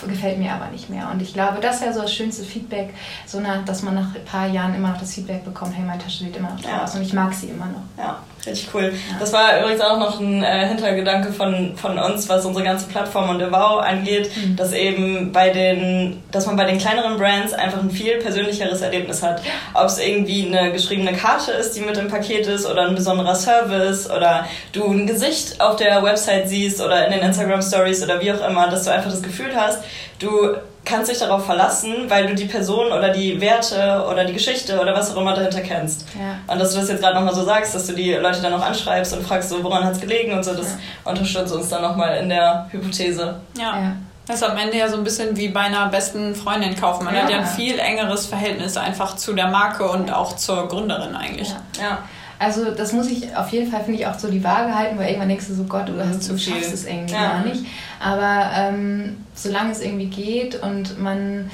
[0.08, 1.10] gefällt mir aber nicht mehr.
[1.12, 2.94] Und ich glaube, das wäre so das schönste Feedback,
[3.26, 6.02] so nach, dass man nach ein paar Jahren immer noch das Feedback bekommt, hey, meine
[6.02, 6.84] Tasche sieht immer noch toll ja.
[6.84, 7.84] aus und ich mag sie immer noch.
[7.98, 8.94] Ja, Richtig cool.
[8.94, 9.18] Ja.
[9.20, 13.30] Das war übrigens auch noch ein äh, Hintergedanke von, von uns, was unsere ganze Plattform
[13.30, 14.56] und Avowed angeht, mhm.
[14.56, 19.22] dass eben bei den, dass man bei den kleineren Brands einfach ein viel persönlicheres Erlebnis
[19.22, 19.42] hat.
[19.74, 23.36] Ob es irgendwie eine geschriebene Karte ist, die mit im Paket ist oder ein besonderer
[23.36, 28.22] Service oder du ein Gesicht auf der Website siehst oder in den Instagram Stories oder
[28.22, 29.84] wie auch immer, dass du einfach das Gefühl hast,
[30.20, 30.56] du
[30.88, 34.96] kannst dich darauf verlassen, weil du die Person oder die Werte oder die Geschichte oder
[34.96, 36.06] was auch immer dahinter kennst.
[36.18, 36.40] Ja.
[36.52, 38.66] Und dass du das jetzt gerade nochmal so sagst, dass du die Leute dann auch
[38.66, 41.12] anschreibst und fragst, so, woran hat es gelegen und so, das ja.
[41.12, 43.36] unterstützt uns dann nochmal in der Hypothese.
[43.58, 43.64] Ja.
[43.64, 43.96] ja.
[44.26, 47.06] Das ist am Ende ja so ein bisschen wie bei einer besten Freundin kaufen.
[47.06, 47.22] Man ja.
[47.22, 51.50] hat ja ein viel engeres Verhältnis einfach zu der Marke und auch zur Gründerin eigentlich.
[51.80, 52.00] ja.
[52.40, 55.08] Also das muss ich auf jeden Fall, finde ich, auch so die Waage halten, weil
[55.08, 57.34] irgendwann denkst du so, Gott, du, hast, du schaffst es irgendwie ja.
[57.34, 57.66] gar nicht.
[58.00, 61.50] Aber ähm, solange es irgendwie geht und man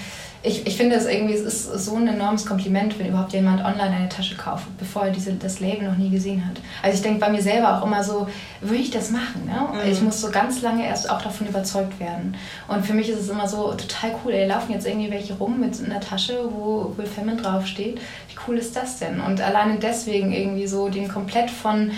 [0.45, 3.95] ich, ich finde es irgendwie, es ist so ein enormes Kompliment, wenn überhaupt jemand online
[3.95, 6.59] eine Tasche kauft, bevor er diese, das Label noch nie gesehen hat.
[6.81, 8.27] Also ich denke bei mir selber auch immer so,
[8.59, 9.45] würde ich das machen?
[9.45, 9.53] Ne?
[9.53, 9.89] Mhm.
[9.89, 12.35] Ich muss so ganz lange erst auch davon überzeugt werden.
[12.67, 15.61] Und für mich ist es immer so total cool, ey, laufen jetzt irgendwie welche rum
[15.61, 18.01] mit einer Tasche, wo Will Femin draufsteht.
[18.27, 19.21] Wie cool ist das denn?
[19.21, 21.91] Und alleine deswegen irgendwie so den komplett von,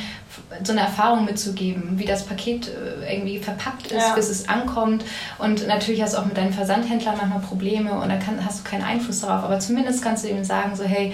[0.64, 4.16] so eine Erfahrung mitzugeben, wie das Paket äh, irgendwie verpackt ist, ja.
[4.16, 5.04] bis es ankommt.
[5.38, 8.70] Und natürlich hast du auch mit deinen Versandhändlern manchmal Probleme und dann kann, hast du
[8.70, 9.44] keinen Einfluss darauf.
[9.44, 11.14] Aber zumindest kannst du ihm sagen, so hey,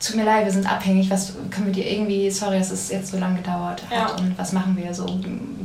[0.00, 3.12] tut mir leid, wir sind abhängig, was können wir dir irgendwie, sorry, dass es jetzt
[3.12, 4.16] so lange gedauert hat ja.
[4.16, 5.06] und was machen wir so,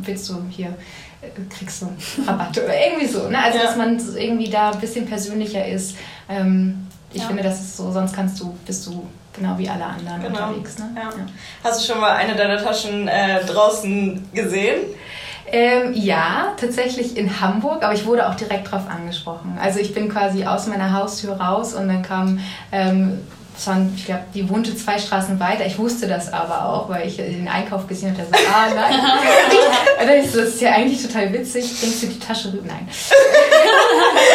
[0.04, 0.76] willst du hier,
[1.22, 1.90] äh, kriegst du
[2.26, 3.28] Rabatt oder irgendwie so.
[3.30, 3.42] Ne?
[3.42, 3.66] Also, ja.
[3.66, 5.98] dass man irgendwie da ein bisschen persönlicher ist.
[6.30, 10.22] Ähm, ich finde, das ist so, sonst kannst du, bist du genau wie alle anderen
[10.22, 10.48] genau.
[10.48, 10.78] unterwegs.
[10.80, 10.90] Ne?
[10.96, 11.10] Ja.
[11.64, 14.82] Hast du schon mal eine deiner Taschen äh, draußen gesehen?
[15.50, 19.58] Ähm, ja, tatsächlich in Hamburg, aber ich wurde auch direkt darauf angesprochen.
[19.62, 22.40] Also ich bin quasi aus meiner Haustür raus und dann kam
[22.74, 23.20] ähm,
[23.66, 25.66] waren, ich glaube, die wohnte zwei Straßen weiter.
[25.66, 28.28] Ich wusste das aber auch, weil ich den Einkauf gesehen habe.
[28.30, 28.94] So, ah, nein.
[30.24, 31.80] das ist ja eigentlich total witzig.
[31.82, 32.68] Denkst du die Tasche rüber?
[32.68, 32.88] Nein.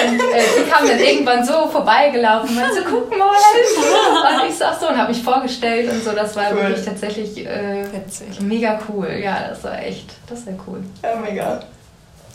[0.08, 3.28] und äh, die kam dann irgendwann so vorbeigelaufen und so, guck mal.
[3.28, 6.12] Und ich so, ach so, und habe mich vorgestellt und so.
[6.12, 6.58] Das war cool.
[6.58, 7.84] wirklich tatsächlich äh,
[8.40, 9.20] mega cool.
[9.22, 10.82] Ja, das war echt, das war cool.
[11.02, 11.60] Ja, mega.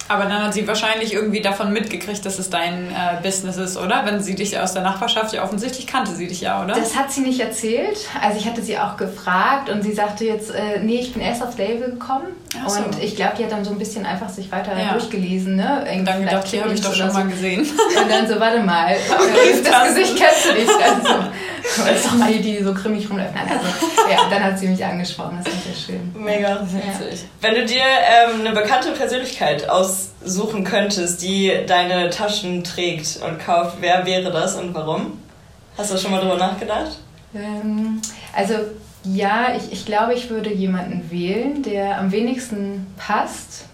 [0.10, 4.06] Aber dann hat sie wahrscheinlich irgendwie davon mitgekriegt, dass es dein äh, Business ist, oder?
[4.06, 6.76] Wenn sie dich aus der Nachbarschaft, ja offensichtlich kannte sie dich ja, oder?
[6.76, 7.98] Das hat sie nicht erzählt.
[8.22, 11.44] Also ich hatte sie auch gefragt und sie sagte jetzt, äh, nee, ich bin erst
[11.44, 12.28] aufs Label gekommen.
[12.68, 12.80] So.
[12.80, 14.94] Und ich glaube, die hat dann so ein bisschen einfach sich weiter ja.
[14.94, 15.56] durchgelesen.
[15.56, 15.86] Ne?
[15.98, 17.62] Und dann gedacht, die habe ich doch schon mal gesehen.
[17.62, 18.96] Und dann so, warte mal,
[19.64, 20.70] das Gesicht kennst du nicht.
[20.70, 21.30] Also,
[21.96, 23.34] ist doch mal die, die so grimmig rumläuft.
[23.36, 23.66] Also,
[24.10, 26.14] ja, dann hat sie mich angesprochen, das ist sehr schön.
[26.16, 27.22] Mega witzig.
[27.22, 27.28] Ja.
[27.42, 33.78] Wenn du dir ähm, eine bekannte Persönlichkeit aussuchen könntest, die deine Taschen trägt und kauft,
[33.82, 35.20] wer wäre das und warum?
[35.78, 36.98] Hast du schon mal drüber nachgedacht?
[37.36, 38.02] Ähm,
[38.36, 38.56] also
[39.04, 43.66] ja, ich, ich glaube, ich würde jemanden wählen, der am wenigsten passt,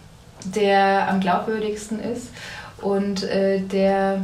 [0.46, 2.28] der am glaubwürdigsten ist
[2.82, 4.20] und äh, der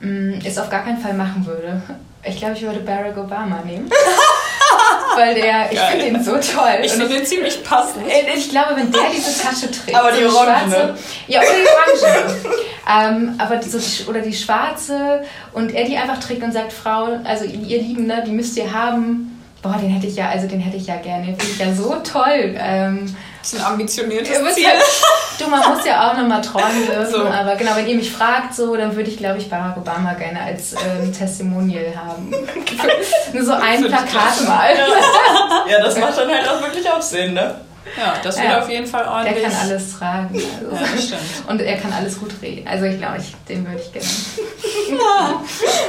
[0.00, 1.82] mh, mm, es auf gar keinen Fall machen würde.
[2.24, 3.90] Ich glaube, ich würde Barack Obama nehmen.
[5.16, 6.78] Weil der, ich finde ihn so toll.
[6.82, 8.04] Ich finde ihn ziemlich passend.
[8.34, 9.94] Ich glaube, wenn der diese Tasche trägt.
[9.94, 10.70] Aber die orange.
[10.70, 10.94] Ne?
[11.26, 13.14] Ja, oder die orange.
[13.14, 17.44] ähm, aber so, oder die schwarze und er die einfach trägt und sagt, Frau, also
[17.44, 20.76] ihr Lieben, ne, die müsst ihr haben Boah, den hätte ich ja, also den hätte
[20.76, 21.24] ich ja gerne.
[21.24, 22.56] Den finde ich ja so toll.
[22.58, 24.66] Ähm, das ist ein ambitioniertes Ziel.
[24.66, 24.82] Halt,
[25.38, 27.10] du, man muss ja auch nochmal träumen dürfen.
[27.10, 27.26] So.
[27.26, 30.40] Aber genau, wenn ihr mich fragt, so, dann würde ich, glaube ich, Barack Obama gerne
[30.40, 32.30] als ähm, Testimonial haben.
[33.32, 34.70] Nur so ein Plakat mal.
[34.76, 35.72] Ja.
[35.72, 37.56] ja, das macht dann halt auch wirklich Aufsehen, ne?
[37.96, 39.42] Ja, das wird ja, auf jeden Fall ordentlich.
[39.42, 40.42] Der kann alles tragen.
[40.60, 40.76] Also.
[40.76, 41.48] Ja, stimmt.
[41.48, 42.66] Und er kann alles gut reden.
[42.68, 44.06] Also ich glaube, ich, den würde ich gerne.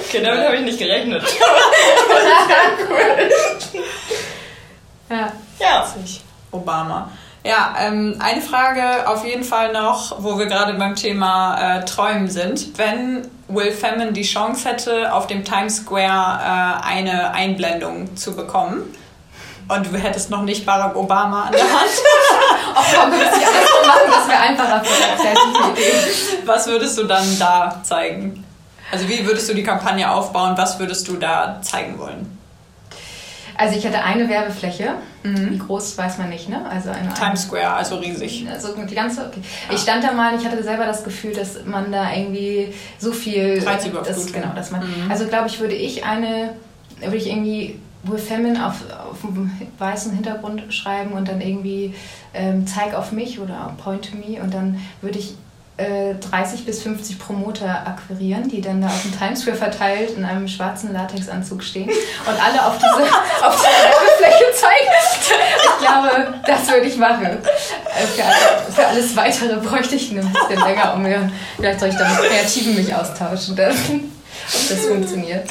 [0.07, 1.23] okay, damit habe ich nicht gerechnet.
[5.09, 5.31] ja.
[5.59, 5.87] Ja.
[6.51, 7.11] Obama.
[7.45, 12.29] Ja, ähm, eine Frage auf jeden Fall noch, wo wir gerade beim Thema äh, Träumen
[12.29, 12.77] sind.
[12.77, 16.39] Wenn Will Femin die Chance hätte, auf dem Times Square
[16.81, 18.95] äh, eine Einblendung zu bekommen,
[19.67, 21.71] und du hättest noch nicht Barack Obama an der Hand.
[22.75, 26.47] Ach komm, wir müssen ja alles so machen, das wäre einfacher für.
[26.47, 28.43] Was würdest du dann da zeigen?
[28.91, 30.53] Also wie würdest du die Kampagne aufbauen?
[30.57, 32.32] Was würdest du da zeigen wollen?
[33.57, 34.95] Also ich hatte eine Werbefläche.
[35.23, 35.51] Mhm.
[35.51, 36.65] Wie groß weiß man nicht, ne?
[36.67, 38.45] Also eine, Times Square, also riesig.
[38.51, 39.27] Also die ganze.
[39.27, 39.41] Okay.
[39.69, 39.75] Ja.
[39.75, 43.59] Ich stand da mal, ich hatte selber das Gefühl, dass man da irgendwie so viel.
[44.07, 44.81] Das, genau, dass man.
[44.81, 45.11] Mhm.
[45.11, 46.55] Also glaube ich, würde ich eine,
[46.99, 51.93] würde ich irgendwie Will Femin auf, auf einem weißen Hintergrund schreiben und dann irgendwie
[52.33, 55.35] ähm, zeig auf mich oder point to me und dann würde ich
[55.77, 60.23] äh, 30 bis 50 Promoter akquirieren, die dann da auf dem Times Square verteilt in
[60.23, 62.87] einem schwarzen Latexanzug stehen und alle auf diese,
[63.45, 64.91] auf diese Werbefläche zeigen.
[65.63, 66.33] Ich glaube,
[66.73, 67.25] würde ich machen.
[67.25, 71.31] Äh, für, für, alles Weitere bräuchte ich ein bisschen länger, um mir.
[71.57, 75.47] Vielleicht soll ich da mit Kreativen mich austauschen, dass, ob das funktioniert.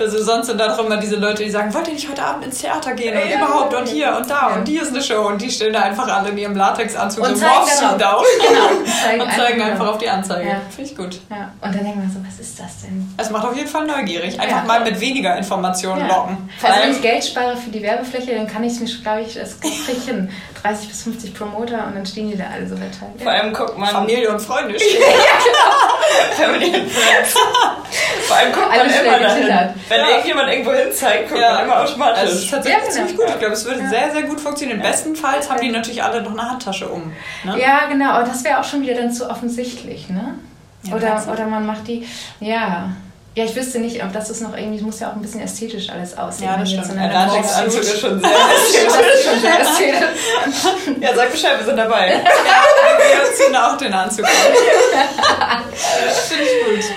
[0.00, 2.22] Das ist sonst sind da doch immer diese Leute, die sagen, wollt ihr nicht heute
[2.22, 4.56] Abend ins Theater gehen und ja, überhaupt und hier und da ja.
[4.56, 7.36] und hier ist eine Show und die stehen da einfach alle in ihrem Latexanzug und
[7.36, 8.68] so Morph down genau.
[8.78, 10.48] und zeigen, und zeigen einfach, einfach auf die Anzeige.
[10.48, 10.60] Ja.
[10.74, 11.20] Finde ich gut.
[11.28, 11.52] Ja.
[11.60, 13.12] Und dann denken wir so, was ist das denn?
[13.18, 14.40] Es macht auf jeden Fall neugierig.
[14.40, 16.48] Einfach mal mit weniger Informationen locken.
[16.62, 19.34] Also wenn ich Geld spare für die Werbefläche, dann kann ich es mir, glaube ich,
[19.34, 20.30] das kriege ich hin.
[20.62, 23.20] 30 bis 50 Promoter und dann stehen die da alle so verteilt.
[23.22, 23.90] Vor allem guckt man...
[23.90, 25.00] Familie und Freunde stehen.
[25.00, 25.90] ja, genau.
[26.36, 27.34] Family and Friends.
[28.30, 29.74] Vor allem guckt man immer dahin.
[29.88, 31.54] Wenn irgendjemand irgendwo hin zeigt, guckt ja.
[31.54, 32.18] man immer automatisch.
[32.20, 33.26] Also, das ist tatsächlich ja, ziemlich gut.
[33.28, 34.80] Ich glaube, es würde sehr, sehr gut funktionieren.
[34.80, 37.12] Bestenfalls haben die natürlich alle noch eine Handtasche um.
[37.42, 37.60] Ne?
[37.60, 38.10] Ja, genau.
[38.10, 40.34] Aber das wäre auch schon wieder dann zu offensichtlich, ne?
[40.94, 42.06] oder, oder man macht die...
[42.38, 42.90] Ja...
[43.36, 45.40] Ja, ich wüsste nicht, ob das ist noch irgendwie, es muss ja auch ein bisschen
[45.40, 46.48] ästhetisch alles aussehen.
[46.48, 46.86] Ja, das stimmt.
[46.86, 49.40] So ein Latexanzug ist schon sehr ästhetisch.
[49.40, 51.00] sehr ästhetisch.
[51.00, 52.14] ja, sag Bescheid, wir sind dabei.
[52.14, 52.18] ja,
[53.24, 54.32] wir ziehen auch den Anzug an.
[55.72, 56.94] Finde ich gut.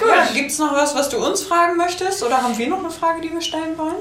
[0.00, 0.08] Gut.
[0.08, 2.22] Ja, Gibt es noch was, was du uns fragen möchtest?
[2.22, 3.96] Oder haben wir noch eine Frage, die wir stellen wollen?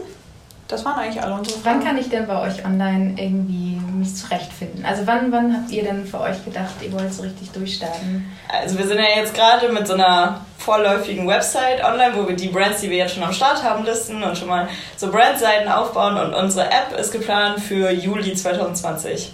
[0.69, 1.79] Das waren eigentlich alle unsere Fragen.
[1.79, 4.85] Wann kann ich denn bei euch online irgendwie mich zurechtfinden?
[4.85, 8.31] Also wann, wann habt ihr denn für euch gedacht, ihr wollt so richtig durchstarten?
[8.47, 12.49] Also wir sind ja jetzt gerade mit so einer vorläufigen Website online, wo wir die
[12.49, 16.17] Brands, die wir jetzt schon am Start haben, listen und schon mal so Brandseiten aufbauen
[16.17, 19.33] und unsere App ist geplant für Juli 2020.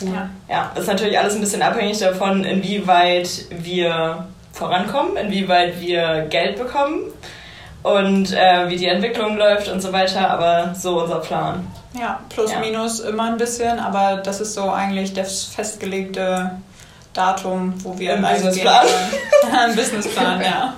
[0.00, 0.08] Cool.
[0.14, 4.28] Ja, ja ist natürlich alles ein bisschen abhängig davon, inwieweit wir
[4.58, 7.02] vorankommen, inwieweit wir Geld bekommen
[7.82, 11.66] und äh, wie die Entwicklung läuft und so weiter, aber so unser Plan.
[11.98, 12.58] Ja, plus ja.
[12.58, 16.50] minus immer ein bisschen, aber das ist so eigentlich das festgelegte
[17.14, 18.86] Datum, wo wir im Businessplan.
[19.56, 20.74] Ein Businessplan, ja.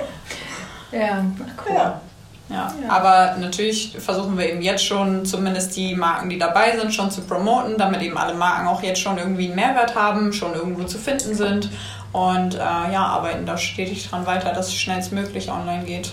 [0.92, 1.24] Ja,
[1.66, 1.74] cool.
[1.74, 2.00] Ja.
[2.50, 2.74] Ja.
[2.82, 2.90] ja.
[2.90, 7.22] aber natürlich versuchen wir eben jetzt schon zumindest die Marken, die dabei sind, schon zu
[7.22, 10.98] promoten, damit eben alle Marken auch jetzt schon irgendwie einen Mehrwert haben, schon irgendwo zu
[10.98, 11.70] finden sind
[12.12, 16.12] und äh, ja, arbeiten da stetig dran weiter, dass es schnellstmöglich online geht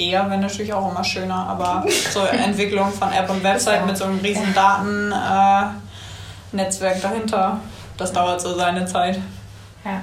[0.00, 4.04] eher wäre natürlich auch immer schöner, aber so Entwicklung von App und Website mit so
[4.04, 7.60] einem riesen Datennetzwerk äh, dahinter,
[7.96, 9.20] das dauert so seine Zeit.
[9.84, 10.02] Ja.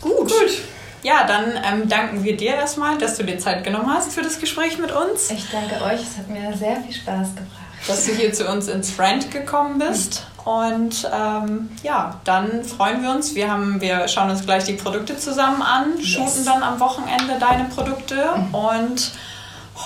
[0.00, 0.28] Gut.
[0.28, 0.58] Gut.
[1.02, 4.40] Ja, dann ähm, danken wir dir erstmal, dass du dir Zeit genommen hast für das
[4.40, 5.30] Gespräch mit uns.
[5.30, 7.50] Ich danke euch, es hat mir sehr viel Spaß gebracht.
[7.86, 10.26] Dass du hier zu uns ins Friend gekommen bist.
[10.44, 13.34] Und ähm, ja, dann freuen wir uns.
[13.34, 16.06] Wir, haben, wir schauen uns gleich die Produkte zusammen an, yes.
[16.06, 18.54] shooten dann am Wochenende deine Produkte mhm.
[18.54, 19.12] und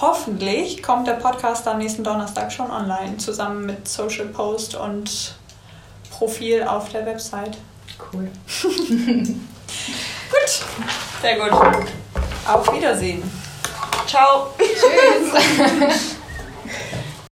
[0.01, 5.35] hoffentlich kommt der Podcast dann nächsten Donnerstag schon online, zusammen mit Social Post und
[6.11, 7.57] Profil auf der Website.
[8.13, 8.29] Cool.
[8.59, 9.39] gut.
[11.23, 11.53] Sehr gut.
[12.47, 13.23] Auf Wiedersehen.
[14.07, 14.49] Ciao.
[14.59, 16.15] Tschüss.